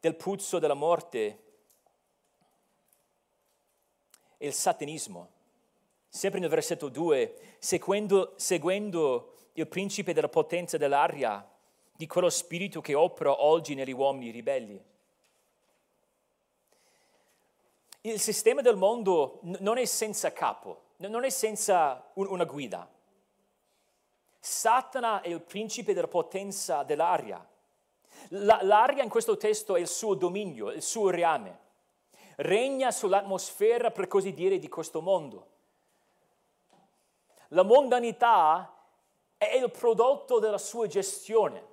del 0.01 0.17
puzzo 0.17 0.59
della 0.59 0.75
morte 0.75 1.44
è 4.45 4.49
il 4.49 4.53
satanismo. 4.53 5.31
Sempre 6.09 6.39
nel 6.39 6.49
versetto 6.49 6.89
2, 6.89 7.57
seguendo, 7.59 8.35
seguendo 8.37 9.35
il 9.55 9.67
principe 9.67 10.13
della 10.13 10.29
potenza 10.29 10.77
dell'aria, 10.77 11.49
di 11.97 12.07
quello 12.07 12.29
spirito 12.29 12.81
che 12.81 12.95
opera 12.95 13.43
oggi 13.43 13.75
negli 13.75 13.93
uomini 13.93 14.31
ribelli. 14.31 14.83
Il 18.03 18.21
sistema 18.21 18.61
del 18.61 18.77
mondo 18.77 19.41
non 19.43 19.79
è 19.79 19.85
senza 19.87 20.33
capo, 20.33 20.83
non 20.97 21.25
è 21.25 21.31
senza 21.31 22.11
una 22.15 22.45
guida. 22.45 22.89
Satana 24.39 25.23
è 25.23 25.29
il 25.29 25.41
principe 25.41 25.95
della 25.95 26.09
potenza 26.09 26.83
dell'aria. 26.83 27.45
l'aria 28.29 29.03
in 29.03 29.09
questo 29.09 29.37
testo 29.37 29.75
è 29.75 29.81
il 29.81 29.89
suo 29.89 30.15
dominio, 30.15 30.71
il 30.71 30.83
suo 30.83 31.09
reame. 31.09 31.64
Regna 32.37 32.91
sull'atmosfera, 32.91 33.91
per 33.91 34.07
così 34.07 34.33
dire, 34.33 34.59
di 34.59 34.69
questo 34.69 35.01
mondo. 35.01 35.53
La 37.49 37.63
mondanità 37.63 38.75
è 39.37 39.57
il 39.57 39.71
prodotto 39.71 40.39
della 40.39 40.59
sua 40.59 40.87
gestione. 40.87 41.73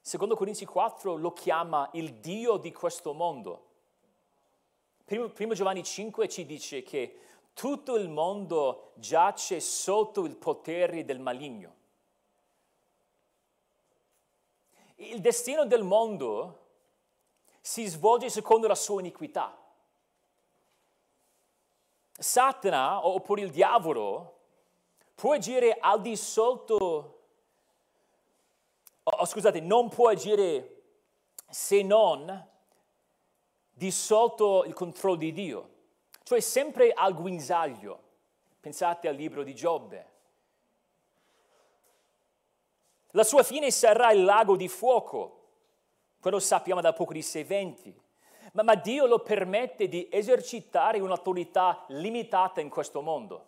Secondo 0.00 0.36
Corinzi 0.36 0.64
4 0.64 1.16
lo 1.16 1.32
chiama 1.32 1.88
il 1.92 2.14
Dio 2.14 2.56
di 2.56 2.72
questo 2.72 3.12
mondo. 3.12 3.66
Primo, 5.04 5.54
Giovanni 5.54 5.84
5 5.84 6.28
ci 6.28 6.46
dice 6.46 6.82
che 6.82 7.20
tutto 7.52 7.96
il 7.96 8.08
mondo 8.08 8.92
giace 8.94 9.60
sotto 9.60 10.24
il 10.24 10.36
potere 10.36 11.04
del 11.04 11.18
maligno. 11.18 11.74
Il 14.96 15.20
destino 15.20 15.66
del 15.66 15.82
mondo 15.82 16.67
si 17.68 17.86
svolge 17.86 18.30
secondo 18.30 18.66
la 18.66 18.74
sua 18.74 19.00
iniquità. 19.00 19.56
Satana, 22.12 23.06
oppure 23.06 23.42
il 23.42 23.50
diavolo, 23.50 24.38
può 25.14 25.34
agire 25.34 25.76
al 25.78 26.00
di 26.00 26.16
sotto, 26.16 27.22
oh, 29.02 29.24
scusate, 29.24 29.60
non 29.60 29.88
può 29.88 30.08
agire 30.08 30.82
se 31.48 31.82
non 31.82 32.48
di 33.70 33.90
sotto 33.90 34.64
il 34.64 34.72
controllo 34.72 35.16
di 35.16 35.32
Dio 35.32 35.76
cioè 36.28 36.40
sempre 36.40 36.92
al 36.92 37.14
guinzaglio. 37.14 38.02
Pensate 38.60 39.08
al 39.08 39.16
libro 39.16 39.42
di 39.42 39.54
Giobbe. 39.54 40.12
La 43.12 43.24
sua 43.24 43.42
fine 43.42 43.70
sarà 43.70 44.12
il 44.12 44.24
lago 44.24 44.54
di 44.54 44.68
fuoco, 44.68 45.37
quello 46.20 46.38
sappiamo 46.38 46.80
dall'Apocalisse 46.80 47.44
20. 47.44 48.00
Ma, 48.52 48.62
ma 48.62 48.74
Dio 48.74 49.06
lo 49.06 49.20
permette 49.20 49.88
di 49.88 50.08
esercitare 50.10 51.00
un'autorità 51.00 51.84
limitata 51.88 52.60
in 52.60 52.68
questo 52.68 53.02
mondo. 53.02 53.46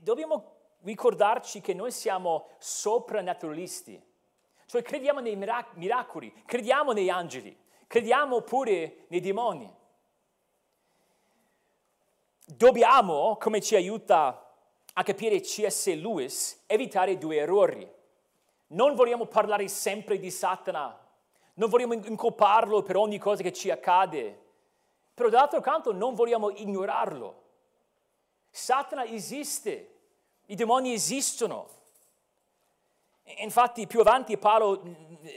Dobbiamo 0.00 0.56
ricordarci 0.82 1.60
che 1.60 1.74
noi 1.74 1.90
siamo 1.90 2.48
soprannaturalisti, 2.58 4.00
cioè 4.66 4.82
crediamo 4.82 5.20
nei 5.20 5.36
miracoli, 5.36 6.32
crediamo 6.44 6.92
negli 6.92 7.08
angeli, 7.08 7.56
crediamo 7.86 8.42
pure 8.42 9.06
nei 9.08 9.20
demoni. 9.20 9.74
Dobbiamo, 12.44 13.36
come 13.36 13.60
ci 13.60 13.74
aiuta 13.74 14.54
a 14.94 15.02
capire 15.02 15.40
C.S. 15.40 15.94
Lewis, 15.94 16.64
evitare 16.66 17.18
due 17.18 17.36
errori. 17.36 17.96
Non 18.68 18.94
vogliamo 18.94 19.26
parlare 19.26 19.66
sempre 19.68 20.18
di 20.18 20.30
Satana, 20.30 20.98
non 21.54 21.68
vogliamo 21.68 21.94
incolparlo 21.94 22.82
per 22.82 22.96
ogni 22.96 23.18
cosa 23.18 23.42
che 23.42 23.52
ci 23.52 23.70
accade, 23.70 24.46
però 25.14 25.28
dall'altro 25.28 25.60
canto 25.60 25.92
non 25.92 26.14
vogliamo 26.14 26.50
ignorarlo. 26.50 27.42
Satana 28.50 29.04
esiste, 29.04 29.94
i 30.46 30.54
demoni 30.54 30.92
esistono, 30.92 31.76
Infatti 33.36 33.86
più 33.86 34.00
avanti 34.00 34.38
Paolo, 34.38 34.82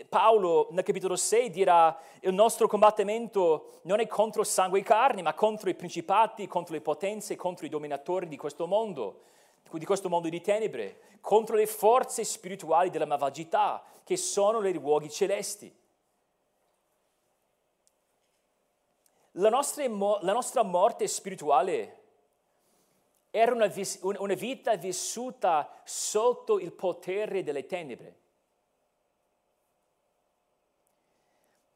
Paolo, 0.07 0.67
nel 0.71 0.83
capitolo 0.83 1.17
6 1.17 1.49
dirà 1.49 1.99
il 2.21 2.33
nostro 2.33 2.67
combattimento 2.67 3.79
non 3.83 3.99
è 3.99 4.07
contro 4.07 4.43
sangue 4.43 4.79
e 4.79 4.83
carne, 4.83 5.21
ma 5.21 5.33
contro 5.33 5.69
i 5.69 5.75
principati, 5.75 6.47
contro 6.47 6.73
le 6.73 6.81
potenze, 6.81 7.35
contro 7.35 7.65
i 7.65 7.69
dominatori 7.69 8.27
di 8.27 8.37
questo 8.37 8.65
mondo, 8.65 9.21
di 9.77 9.85
questo 9.85 10.09
mondo 10.09 10.29
di 10.29 10.41
tenebre, 10.41 11.17
contro 11.21 11.55
le 11.55 11.67
forze 11.67 12.23
spirituali 12.23 12.89
della 12.89 13.05
malvagità 13.05 13.83
che 14.03 14.17
sono 14.17 14.59
nei 14.59 14.73
luoghi 14.73 15.09
celesti. 15.09 15.73
La 19.35 19.49
nostra, 19.49 19.87
la 19.87 20.33
nostra 20.33 20.63
morte 20.63 21.07
spirituale 21.07 21.99
era 23.29 23.53
una, 23.53 23.71
una 24.01 24.33
vita 24.33 24.75
vissuta 24.75 25.81
sotto 25.85 26.59
il 26.59 26.73
potere 26.73 27.43
delle 27.43 27.65
tenebre. 27.65 28.19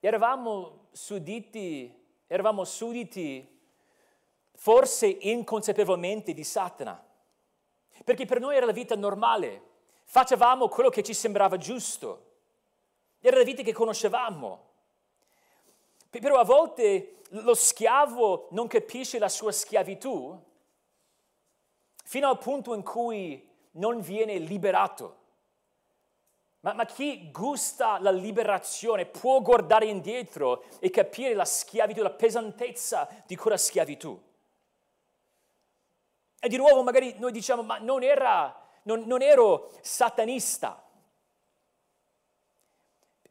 Eravamo 0.01 0.87
sudditi, 0.91 1.91
eravamo 2.27 2.65
sudditi 2.65 3.53
forse 4.53 5.07
inconsapevolmente 5.07 6.33
di 6.33 6.43
Satana, 6.43 7.04
perché 8.03 8.25
per 8.25 8.39
noi 8.39 8.55
era 8.55 8.65
la 8.65 8.71
vita 8.71 8.95
normale, 8.95 9.61
facevamo 10.03 10.67
quello 10.67 10.89
che 10.89 11.03
ci 11.03 11.13
sembrava 11.13 11.57
giusto, 11.57 12.33
era 13.19 13.37
la 13.37 13.43
vita 13.43 13.63
che 13.63 13.73
conoscevamo. 13.73 14.73
Però 16.09 16.37
a 16.37 16.43
volte 16.43 17.21
lo 17.29 17.53
schiavo 17.53 18.47
non 18.51 18.67
capisce 18.67 19.19
la 19.19 19.27
sua 19.27 19.51
schiavitù 19.51 20.39
fino 22.03 22.29
al 22.29 22.37
punto 22.37 22.73
in 22.73 22.83
cui 22.83 23.49
non 23.71 23.99
viene 23.99 24.37
liberato. 24.37 25.23
Ma, 26.61 26.73
ma, 26.73 26.85
chi 26.85 27.29
gusta 27.31 27.99
la 27.99 28.11
liberazione 28.11 29.05
può 29.05 29.41
guardare 29.41 29.85
indietro 29.85 30.63
e 30.79 30.89
capire 30.89 31.33
la 31.33 31.45
schiavitù, 31.45 32.01
la 32.01 32.11
pesantezza 32.11 33.07
di 33.25 33.35
quella 33.35 33.57
schiavitù. 33.57 34.19
E 36.45 36.47
di 36.47 36.57
nuovo 36.57 36.83
magari 36.83 37.15
noi 37.17 37.31
diciamo, 37.31 37.63
ma 37.63 37.79
non, 37.79 38.03
era, 38.03 38.55
non, 38.83 39.01
non 39.07 39.23
ero 39.23 39.71
satanista. 39.81 40.79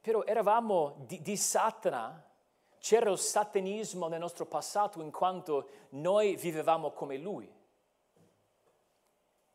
Però 0.01 0.25
eravamo 0.25 0.97
di, 1.07 1.23
di 1.23 1.37
Satana, 1.37 2.29
c'era 2.81 3.13
il 3.13 3.19
satanismo 3.19 4.09
nel 4.09 4.19
nostro 4.19 4.47
passato 4.47 5.01
in 5.01 5.13
quanto 5.13 5.69
noi 5.91 6.35
vivevamo 6.35 6.91
come 6.91 7.17
lui. 7.17 7.49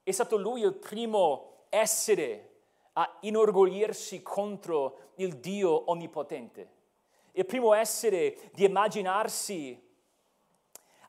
È 0.04 0.12
stato 0.12 0.38
lui 0.38 0.62
il 0.62 0.76
primo 0.76 1.66
essere 1.68 2.62
a 2.94 3.18
inorgoglirsi 3.24 4.22
contro 4.22 5.12
il 5.16 5.36
Dio 5.36 5.92
onnipotente. 5.92 6.72
Il 7.34 7.46
primo 7.46 7.74
essere 7.74 8.38
di 8.54 8.64
immaginarsi 8.64 9.89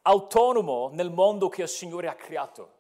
autonomo 0.02 0.88
nel 0.92 1.10
mondo 1.10 1.48
che 1.48 1.62
il 1.62 1.68
Signore 1.68 2.08
ha 2.08 2.14
creato. 2.14 2.78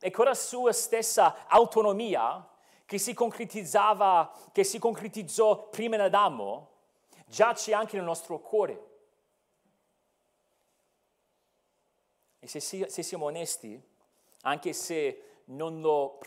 e 0.00 0.10
quella 0.10 0.34
sua 0.34 0.70
stessa 0.72 1.46
autonomia 1.48 2.46
che 2.84 2.98
si 2.98 3.14
concretizzava, 3.14 4.30
che 4.52 4.62
si 4.62 4.78
concretizzò 4.78 5.68
prima 5.68 5.94
in 5.94 6.02
Adamo, 6.02 6.72
giace 7.26 7.72
anche 7.72 7.96
nel 7.96 8.04
nostro 8.04 8.38
cuore. 8.38 8.90
E 12.38 12.46
se, 12.46 12.60
se 12.60 13.02
siamo 13.02 13.24
onesti, 13.24 13.80
anche 14.42 14.72
se 14.74 15.40
non 15.46 15.80
lo 15.80 16.18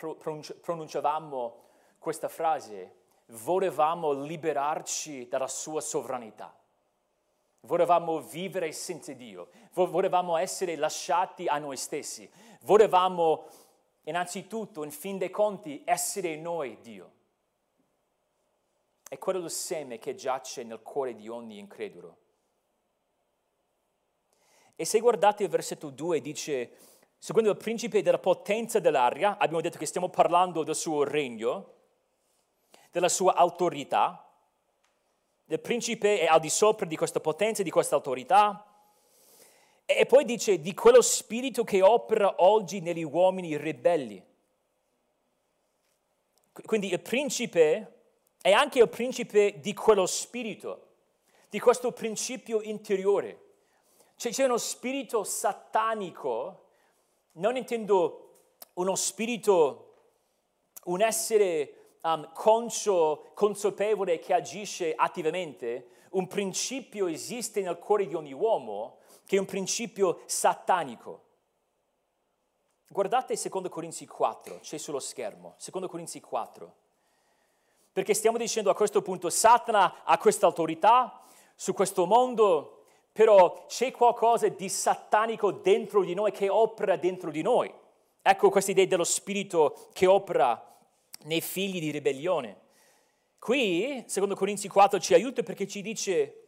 pronunciavamo 0.62 1.66
questa 2.00 2.28
frase, 2.28 2.96
volevamo 3.28 4.12
liberarci 4.12 5.28
dalla 5.28 5.48
sua 5.48 5.82
sovranità. 5.82 6.52
Volevamo 7.62 8.22
vivere 8.22 8.72
senza 8.72 9.14
Dio, 9.14 9.50
volevamo 9.74 10.38
essere 10.38 10.76
lasciati 10.76 11.48
a 11.48 11.58
noi 11.58 11.76
stessi, 11.76 12.30
volevamo 12.62 13.48
innanzitutto, 14.04 14.84
in 14.84 14.92
fin 14.92 15.18
dei 15.18 15.30
conti, 15.30 15.82
essere 15.86 16.36
noi 16.38 16.80
Dio. 16.82 17.12
È 19.08 19.18
quello 19.18 19.40
il 19.40 19.50
seme 19.50 20.00
che 20.00 20.16
giace 20.16 20.64
nel 20.64 20.82
cuore 20.82 21.16
di 21.16 21.28
ogni 21.28 21.60
incredulo. 21.60 22.18
E 24.76 24.86
se 24.86 25.00
guardate 25.00 25.44
il 25.44 25.50
versetto 25.50 25.90
2 25.90 26.22
dice, 26.22 26.72
secondo 27.18 27.50
il 27.50 27.58
principe 27.58 28.02
della 28.02 28.20
potenza 28.20 28.80
dell'aria, 28.80 29.38
abbiamo 29.38 29.62
detto 29.62 29.78
che 29.78 29.86
stiamo 29.86 30.10
parlando 30.10 30.64
del 30.64 30.76
suo 30.76 31.04
regno, 31.04 31.74
della 32.92 33.10
sua 33.10 33.34
autorità, 33.36 34.27
il 35.50 35.60
principe 35.62 36.20
è 36.20 36.26
al 36.26 36.42
di 36.42 36.50
sopra 36.50 36.86
di 36.86 36.98
questa 36.98 37.22
potenza, 37.22 37.64
di 37.64 37.70
questa 37.70 37.96
autorità. 37.96 38.66
E 39.86 40.06
poi 40.06 40.26
dice 40.26 40.60
di 40.60 40.74
quello 40.74 41.02
spirito 41.02 41.64
che 41.64 41.82
opera 41.82 42.44
oggi 42.44 42.82
negli 42.82 43.04
uomini 43.04 43.56
ribelli. 43.56 44.22
Quindi 46.52 46.92
il 46.92 47.00
principe 47.00 47.94
è 48.42 48.52
anche 48.52 48.80
il 48.80 48.90
principe 48.90 49.60
di 49.62 49.74
quello 49.74 50.06
spirito, 50.06 50.88
di 51.50 51.60
questo 51.60 51.94
principio 51.94 52.62
interiore. 52.62 53.46
Cioè, 54.18 54.34
c'è 54.34 54.44
uno 54.44 54.58
spirito 54.58 55.24
satanico, 55.24 56.66
non 57.34 57.56
intendo 57.56 58.40
uno 58.74 58.96
spirito, 58.96 59.94
un 60.86 61.02
essere 61.02 61.87
um, 62.14 62.30
conscio, 62.34 63.32
consapevole 63.34 64.20
che 64.20 64.34
agisce 64.34 64.94
attivamente, 64.96 65.90
un 66.12 66.28
principio 66.28 67.08
esiste 67.08 67.62
nel 67.62 67.78
cuore 67.78 68.08
di 68.08 68.16
ogni 68.16 68.34
uomo 68.34 69.00
che 69.26 69.36
è 69.36 69.40
un 69.40 69.46
principio 69.46 70.22
satanico. 70.26 71.24
Guardate 72.88 73.36
2 73.36 73.70
Corinzi 73.70 74.08
4, 74.08 74.60
c'è 74.62 74.78
sullo 74.78 75.00
schermo, 75.00 75.56
2 75.72 75.88
Corinzi 75.88 76.22
4. 76.22 76.76
Perché 77.92 78.14
stiamo 78.14 78.38
dicendo 78.38 78.70
a 78.70 78.76
questo 78.76 79.02
punto 79.02 79.30
Satana 79.30 80.04
ha 80.06 80.18
questa 80.18 80.46
autorità 80.46 81.22
su 81.56 81.74
questo 81.74 82.06
mondo, 82.06 82.84
però 83.12 83.66
c'è 83.66 83.92
qualcosa 83.92 84.48
di 84.48 84.70
satanico 84.70 85.52
dentro 85.52 86.04
di 86.04 86.14
noi 86.14 86.32
che 86.32 86.48
opera 86.48 86.96
dentro 86.96 87.32
di 87.32 87.42
noi. 87.42 87.74
Ecco 88.22 88.50
questa 88.50 88.72
idea 88.72 88.86
dello 88.86 89.04
spirito 89.04 89.90
che 89.94 90.06
opera 90.06 90.67
nei 91.24 91.42
figli 91.42 91.80
di 91.80 91.92
ribellione. 91.92 92.66
Qui, 93.40 94.04
secondo 94.08 94.36
Corinzi 94.36 94.68
4, 94.68 95.00
ci 95.00 95.14
aiuta 95.14 95.44
perché 95.44 95.68
ci 95.68 95.82
dice, 95.82 96.48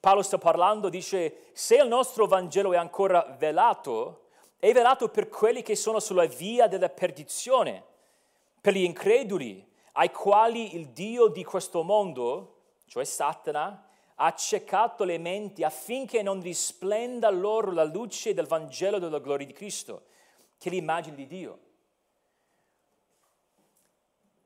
Paolo 0.00 0.22
sta 0.22 0.38
parlando, 0.38 0.88
dice, 0.88 1.50
se 1.52 1.76
il 1.76 1.88
nostro 1.88 2.26
Vangelo 2.26 2.72
è 2.72 2.76
ancora 2.76 3.36
velato, 3.38 4.28
è 4.58 4.72
velato 4.72 5.08
per 5.08 5.28
quelli 5.28 5.62
che 5.62 5.76
sono 5.76 6.00
sulla 6.00 6.26
via 6.26 6.66
della 6.66 6.88
perdizione, 6.88 7.84
per 8.60 8.74
gli 8.74 8.82
increduli, 8.82 9.64
ai 9.92 10.10
quali 10.10 10.74
il 10.74 10.88
Dio 10.88 11.28
di 11.28 11.44
questo 11.44 11.82
mondo, 11.82 12.56
cioè 12.86 13.04
Satana, 13.04 13.88
ha 14.14 14.24
accecato 14.24 15.04
le 15.04 15.18
menti 15.18 15.64
affinché 15.64 16.22
non 16.22 16.40
risplenda 16.40 17.28
loro 17.30 17.72
la 17.72 17.84
luce 17.84 18.34
del 18.34 18.46
Vangelo 18.46 18.98
della 18.98 19.18
gloria 19.18 19.46
di 19.46 19.52
Cristo, 19.52 20.06
che 20.58 20.68
è 20.68 20.72
l'immagine 20.72 21.16
di 21.16 21.26
Dio. 21.26 21.58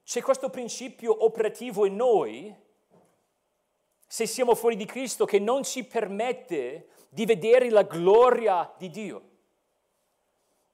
C'è 0.07 0.23
questo 0.23 0.51
principio 0.51 1.25
operativo 1.25 1.85
in 1.85 1.97
noi, 1.97 2.55
se 4.07 4.25
siamo 4.25 4.55
fuori 4.55 4.77
di 4.77 4.85
Cristo, 4.85 5.25
che 5.25 5.41
non 5.41 5.65
ci 5.65 5.83
permette 5.83 6.91
di 7.09 7.27
vedere 7.27 7.71
la 7.71 7.83
gloria 7.83 8.73
di 8.79 8.89
Dio. 8.89 9.29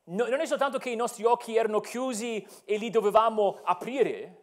No, 0.05 0.29
non 0.29 0.39
è 0.39 0.45
soltanto 0.45 0.77
che 0.77 0.91
i 0.91 0.97
nostri 0.97 1.25
occhi 1.25 1.57
erano 1.57 1.81
chiusi 1.81 2.47
e 2.67 2.77
li 2.77 2.91
dovevamo 2.91 3.59
aprire, 3.63 4.43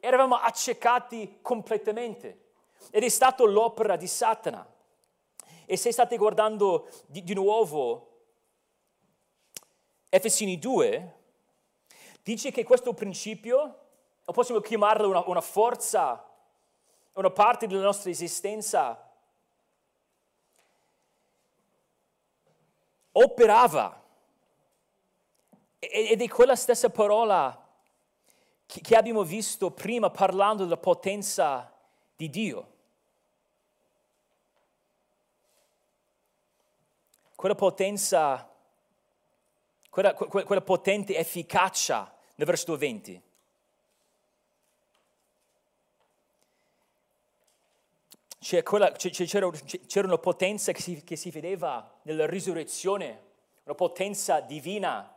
eravamo 0.00 0.34
accecati 0.34 1.38
completamente. 1.40 2.50
Ed 2.90 3.04
è 3.04 3.08
stata 3.08 3.42
l'opera 3.44 3.96
di 3.96 4.06
Satana. 4.06 4.70
E 5.64 5.78
se 5.78 5.90
state 5.92 6.18
guardando 6.18 6.90
di, 7.06 7.24
di 7.24 7.32
nuovo 7.32 8.24
Efesini 10.10 10.58
2, 10.58 11.20
dice 12.22 12.50
che 12.50 12.64
questo 12.64 12.94
principio, 12.94 13.78
o 14.24 14.32
possiamo 14.32 14.60
chiamarlo 14.60 15.08
una, 15.08 15.22
una 15.26 15.40
forza, 15.40 16.24
una 17.14 17.30
parte 17.30 17.66
della 17.66 17.82
nostra 17.82 18.10
esistenza, 18.10 19.10
operava. 23.12 24.00
Ed 25.78 26.22
è 26.22 26.28
quella 26.28 26.56
stessa 26.56 26.90
parola 26.90 27.58
che 28.64 28.96
abbiamo 28.96 29.24
visto 29.24 29.70
prima 29.72 30.10
parlando 30.10 30.62
della 30.62 30.76
potenza 30.76 31.70
di 32.16 32.30
Dio. 32.30 32.70
Quella 37.34 37.56
potenza 37.56 38.51
quella, 39.92 40.14
quella 40.14 40.62
potente 40.62 41.14
efficacia 41.18 42.10
nel 42.36 42.46
versetto 42.46 42.78
20. 42.78 43.22
Quella, 48.62 48.90
c'era, 48.92 49.50
c'era, 49.50 50.06
una 50.06 50.16
potenza 50.16 50.72
che 50.72 50.80
si, 50.80 51.04
che 51.04 51.16
si 51.16 51.30
vedeva 51.30 51.98
nella 52.04 52.24
risurrezione, 52.24 53.22
una 53.64 53.74
potenza 53.74 54.40
divina. 54.40 55.14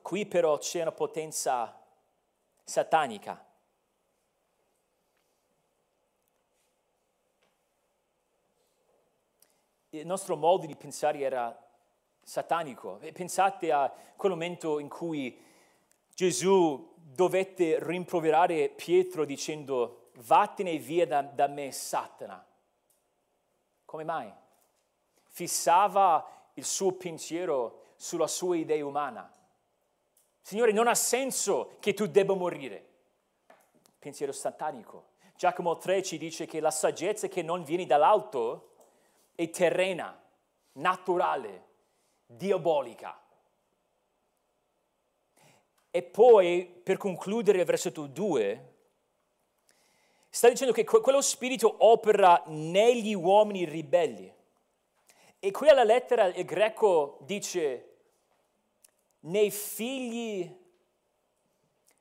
Qui 0.00 0.24
però 0.24 0.56
c'è 0.56 0.80
una 0.80 0.92
potenza 0.92 1.78
satanica. 2.64 3.44
Il 9.90 10.06
nostro 10.06 10.36
modo 10.36 10.64
di 10.64 10.74
pensare 10.76 11.18
era 11.18 11.65
satanico. 12.26 12.98
E 13.00 13.12
pensate 13.12 13.70
a 13.70 13.92
quel 14.16 14.32
momento 14.32 14.80
in 14.80 14.88
cui 14.88 15.40
Gesù 16.12 16.94
dovette 16.96 17.78
rimproverare 17.80 18.68
Pietro 18.68 19.24
dicendo 19.24 20.10
vattene 20.16 20.76
via 20.78 21.06
da, 21.06 21.22
da 21.22 21.46
me 21.46 21.70
Satana. 21.70 22.44
Come 23.84 24.04
mai? 24.04 24.32
Fissava 25.28 26.50
il 26.54 26.64
suo 26.64 26.92
pensiero 26.92 27.84
sulla 27.94 28.26
sua 28.26 28.56
idea 28.56 28.84
umana. 28.84 29.32
Signore, 30.40 30.72
non 30.72 30.88
ha 30.88 30.94
senso 30.94 31.76
che 31.78 31.94
tu 31.94 32.06
debba 32.06 32.34
morire. 32.34 32.84
Pensiero 33.98 34.32
satanico. 34.32 35.14
Giacomo 35.36 35.76
3 35.76 36.02
ci 36.02 36.18
dice 36.18 36.46
che 36.46 36.60
la 36.60 36.70
saggezza 36.70 37.28
che 37.28 37.42
non 37.42 37.62
viene 37.62 37.86
dall'alto 37.86 38.72
è 39.34 39.48
terrena, 39.50 40.18
naturale, 40.72 41.65
diabolica. 42.26 43.20
E 45.90 46.02
poi, 46.02 46.66
per 46.66 46.98
concludere 46.98 47.60
il 47.60 47.64
versetto 47.64 48.06
2, 48.06 48.74
sta 50.28 50.48
dicendo 50.48 50.72
che 50.72 50.84
quello 50.84 51.22
spirito 51.22 51.74
opera 51.78 52.42
negli 52.48 53.14
uomini 53.14 53.64
ribelli. 53.64 54.30
E 55.38 55.50
qui 55.50 55.68
alla 55.68 55.84
lettera 55.84 56.26
il 56.26 56.44
greco 56.44 57.18
dice 57.22 57.94
nei 59.20 59.50
figli 59.50 60.54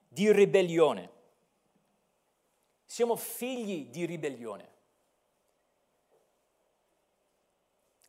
di 0.07 0.31
ribellione. 0.31 1.11
Siamo 2.85 3.15
figli 3.15 3.87
di 3.87 4.05
ribellione, 4.05 4.73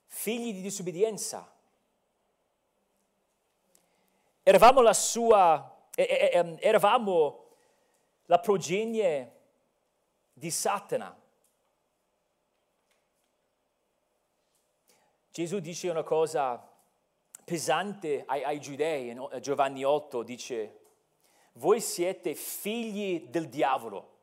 figli 0.06 0.52
di 0.52 0.60
disobbedienza 0.60 1.55
Eravamo 4.49 4.80
la 4.80 4.94
sua, 4.94 5.88
ehm, 5.97 6.59
eravamo 6.61 7.47
la 8.26 8.38
progenie 8.38 9.40
di 10.32 10.53
Satana. 10.53 11.20
Gesù 15.32 15.59
dice 15.59 15.90
una 15.90 16.05
cosa 16.05 16.64
pesante 17.44 18.22
ai, 18.24 18.44
ai 18.44 18.61
giudei, 18.61 19.14
no? 19.14 19.28
Giovanni 19.40 19.82
8 19.82 20.22
dice, 20.22 20.78
voi 21.55 21.80
siete 21.80 22.36
figli 22.36 23.26
del 23.26 23.49
diavolo, 23.49 24.18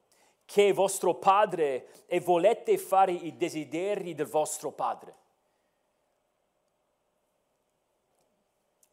che 0.45 0.69
è 0.69 0.73
vostro 0.73 1.15
padre 1.15 2.05
e 2.05 2.21
volete 2.21 2.77
fare 2.77 3.11
i 3.11 3.35
desideri 3.35 4.15
del 4.15 4.27
vostro 4.27 4.71
padre. 4.71 5.22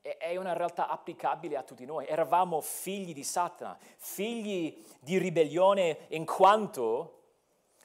È 0.02 0.34
una 0.36 0.54
realtà 0.54 0.88
applicabile 0.88 1.56
a 1.56 1.62
tutti 1.62 1.84
noi. 1.84 2.06
Eravamo 2.06 2.60
figli 2.60 3.12
di 3.12 3.22
Satana, 3.22 3.76
figli 3.96 4.82
di 4.98 5.18
ribellione 5.18 6.06
in 6.08 6.24
quanto 6.24 7.18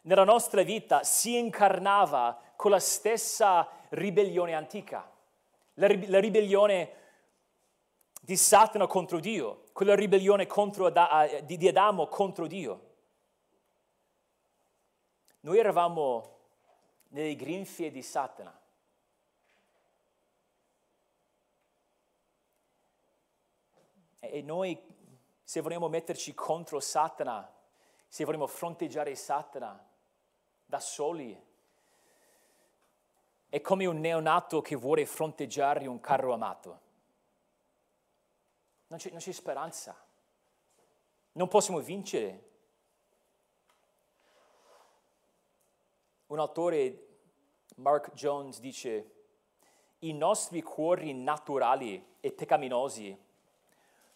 nella 0.03 0.23
nostra 0.23 0.63
vita 0.63 1.03
si 1.03 1.37
incarnava 1.37 2.39
con 2.55 2.71
la 2.71 2.79
stessa 2.79 3.67
ribellione 3.89 4.53
antica, 4.53 5.09
la, 5.73 5.87
la 6.07 6.19
ribellione 6.19 6.93
di 8.21 8.37
Satana 8.37 8.87
contro 8.87 9.19
Dio, 9.19 9.65
quella 9.73 9.93
ribellione 9.93 10.47
contro, 10.47 10.89
di, 11.43 11.57
di 11.57 11.67
Adamo 11.67 12.07
contro 12.07 12.47
Dio. 12.47 12.93
Noi 15.41 15.59
eravamo 15.59 16.37
nelle 17.09 17.35
grinfie 17.35 17.91
di 17.91 18.01
Satana. 18.01 18.57
E 24.29 24.41
noi, 24.41 24.79
se 25.43 25.61
vogliamo 25.61 25.87
metterci 25.87 26.33
contro 26.33 26.79
Satana, 26.79 27.51
se 28.07 28.23
vogliamo 28.23 28.47
fronteggiare 28.47 29.15
Satana 29.15 29.83
da 30.65 30.79
soli, 30.79 31.39
è 33.49 33.61
come 33.61 33.85
un 33.85 33.99
neonato 33.99 34.61
che 34.61 34.75
vuole 34.75 35.05
fronteggiare 35.05 35.87
un 35.87 35.99
carro 35.99 36.33
amato. 36.33 36.79
Non 38.87 38.99
c'è, 38.99 39.09
non 39.11 39.19
c'è 39.19 39.31
speranza. 39.31 39.95
Non 41.33 41.47
possiamo 41.47 41.79
vincere. 41.79 42.49
Un 46.27 46.39
autore, 46.39 47.07
Mark 47.75 48.13
Jones, 48.13 48.59
dice, 48.59 49.11
i 49.99 50.13
nostri 50.13 50.61
cuori 50.61 51.13
naturali 51.13 52.17
e 52.19 52.31
peccaminosi 52.31 53.24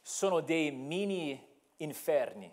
sono 0.09 0.39
dei 0.39 0.71
mini 0.71 1.39
inferni. 1.77 2.51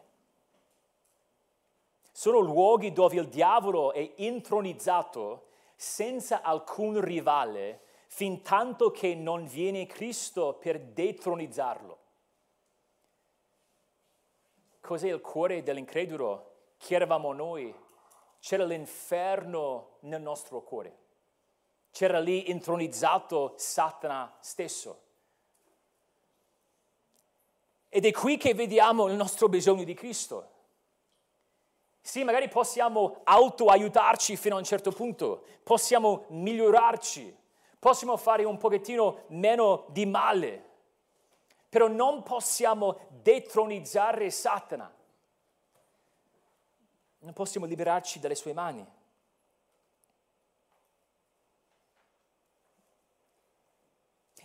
Sono 2.12 2.38
luoghi 2.40 2.92
dove 2.92 3.16
il 3.16 3.28
diavolo 3.28 3.92
è 3.94 4.12
intronizzato 4.16 5.46
senza 5.74 6.42
alcun 6.42 7.00
rivale 7.00 7.80
fin 8.08 8.42
tanto 8.42 8.90
che 8.90 9.14
non 9.14 9.46
viene 9.46 9.86
Cristo 9.86 10.52
per 10.52 10.78
detronizzarlo. 10.78 11.98
Cos'è 14.82 15.08
il 15.08 15.22
cuore 15.22 15.62
dell'incredulo? 15.62 16.50
Chi 16.76 16.92
eravamo 16.92 17.32
noi? 17.32 17.74
C'era 18.38 18.64
l'inferno 18.64 19.96
nel 20.00 20.20
nostro 20.20 20.60
cuore. 20.60 20.98
C'era 21.90 22.20
lì 22.20 22.50
intronizzato 22.50 23.54
Satana 23.56 24.36
stesso. 24.40 25.04
Ed 27.96 28.04
è 28.04 28.12
qui 28.12 28.36
che 28.36 28.52
vediamo 28.52 29.08
il 29.08 29.14
nostro 29.14 29.48
bisogno 29.48 29.82
di 29.82 29.94
Cristo. 29.94 30.50
Sì, 32.02 32.24
magari 32.24 32.46
possiamo 32.46 33.22
autoaiutarci 33.24 34.36
fino 34.36 34.56
a 34.56 34.58
un 34.58 34.64
certo 34.64 34.92
punto, 34.92 35.46
possiamo 35.62 36.26
migliorarci, 36.28 37.34
possiamo 37.78 38.18
fare 38.18 38.44
un 38.44 38.58
pochettino 38.58 39.22
meno 39.28 39.86
di 39.88 40.04
male, 40.04 40.62
però 41.70 41.88
non 41.88 42.22
possiamo 42.22 42.98
detronizzare 43.22 44.30
Satana. 44.30 44.94
Non 47.20 47.32
possiamo 47.32 47.64
liberarci 47.64 48.18
dalle 48.18 48.34
sue 48.34 48.52
mani. 48.52 48.86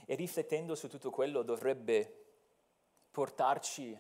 E 0.06 0.16
riflettendo 0.16 0.74
su 0.74 0.88
tutto 0.88 1.10
quello 1.10 1.42
dovrebbe 1.42 2.21
portarci 3.12 4.00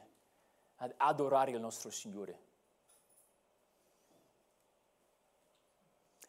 ad 0.78 0.94
adorare 0.98 1.52
il 1.52 1.60
nostro 1.60 1.92
Signore. 1.92 2.40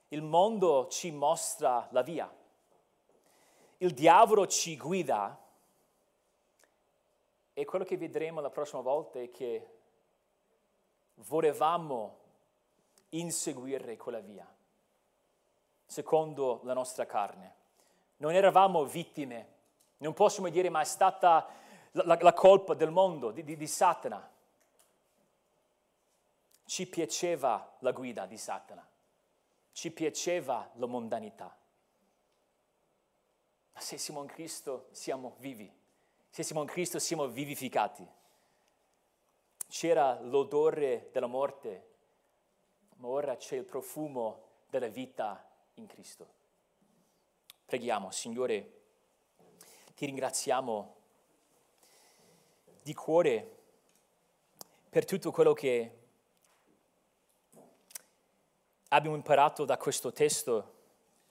Il 0.09 0.22
mondo 0.22 0.89
ci 0.89 1.11
mostra 1.11 1.89
la 1.91 2.03
via. 2.03 2.30
Il 3.78 3.95
diavolo 3.95 4.47
ci 4.47 4.76
guida. 4.76 5.41
E 7.55 7.64
quello 7.64 7.85
che 7.85 7.97
vedremo 7.97 8.41
la 8.41 8.51
prossima 8.51 8.83
volta 8.83 9.20
è 9.20 9.30
che 9.30 9.68
volevamo 11.14 12.18
inseguire 13.11 13.97
quella 13.97 14.20
via, 14.20 14.47
secondo 15.85 16.61
la 16.64 16.72
nostra 16.72 17.07
carne. 17.07 17.55
Non 18.18 18.35
eravamo 18.35 18.85
vittime, 18.85 19.49
non 19.99 20.14
possiamo 20.14 20.49
dire 20.49 20.68
ma 20.70 20.80
è 20.80 20.85
stata 20.85 21.47
la, 21.93 22.18
la 22.20 22.32
colpa 22.32 22.74
del 22.74 22.90
mondo, 22.90 23.30
di, 23.30 23.45
di, 23.45 23.57
di 23.57 23.66
Satana. 23.66 24.30
Ci 26.64 26.86
piaceva 26.86 27.76
la 27.80 27.93
guida 27.93 28.26
di 28.26 28.36
Satana 28.36 28.86
ci 29.72 29.90
piaceva 29.90 30.70
la 30.74 30.86
mondanità. 30.86 31.57
Ma 33.72 33.80
se 33.80 33.97
siamo 33.97 34.20
in 34.22 34.28
Cristo 34.28 34.88
siamo 34.93 35.36
vivi, 35.38 35.70
se 36.28 36.43
siamo 36.43 36.62
in 36.62 36.68
Cristo 36.68 36.99
siamo 36.99 37.26
vivificati. 37.26 38.07
C'era 39.66 40.20
l'odore 40.20 41.09
della 41.12 41.26
morte, 41.26 41.88
ma 42.97 43.09
ora 43.09 43.36
c'è 43.36 43.57
il 43.57 43.64
profumo 43.64 44.51
della 44.68 44.88
vita 44.88 45.51
in 45.74 45.86
Cristo. 45.86 46.40
Preghiamo, 47.64 48.11
Signore, 48.11 48.80
ti 49.95 50.05
ringraziamo 50.05 50.97
di 52.83 52.95
cuore 52.95 53.59
per 54.91 55.05
tutto 55.05 55.30
quello 55.30 55.53
che 55.53 55.99
abbiamo 58.89 59.16
imparato 59.16 59.64
da 59.64 59.76
questo 59.76 60.12
testo, 60.12 60.74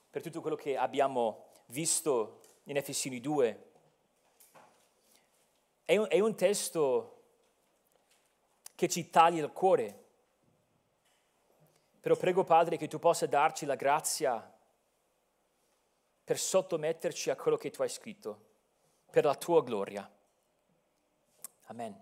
per 0.10 0.22
tutto 0.22 0.42
quello 0.42 0.56
che 0.56 0.78
abbiamo 0.78 1.46
visto 1.68 2.42
in 2.64 2.78
Efesini 2.78 3.20
2. 3.20 3.70
È 5.86 5.98
un, 5.98 6.08
è 6.10 6.20
un 6.20 6.36
testo 6.36 7.22
che 8.76 8.88
ci 8.88 9.10
taglia 9.10 9.44
il 9.44 9.52
cuore. 9.52 10.00
Però 12.00 12.16
prego 12.16 12.44
Padre 12.44 12.78
che 12.78 12.88
tu 12.88 12.98
possa 12.98 13.28
darci 13.28 13.66
la 13.66 13.76
grazia 13.76 14.52
per 16.24 16.40
sottometterci 16.40 17.30
a 17.30 17.36
quello 17.36 17.58
che 17.58 17.70
tu 17.70 17.84
hai 17.84 17.90
scritto, 17.90 18.40
per 19.12 19.26
la 19.26 19.36
tua 19.36 19.62
gloria. 19.62 20.10
Amen. 21.72 21.96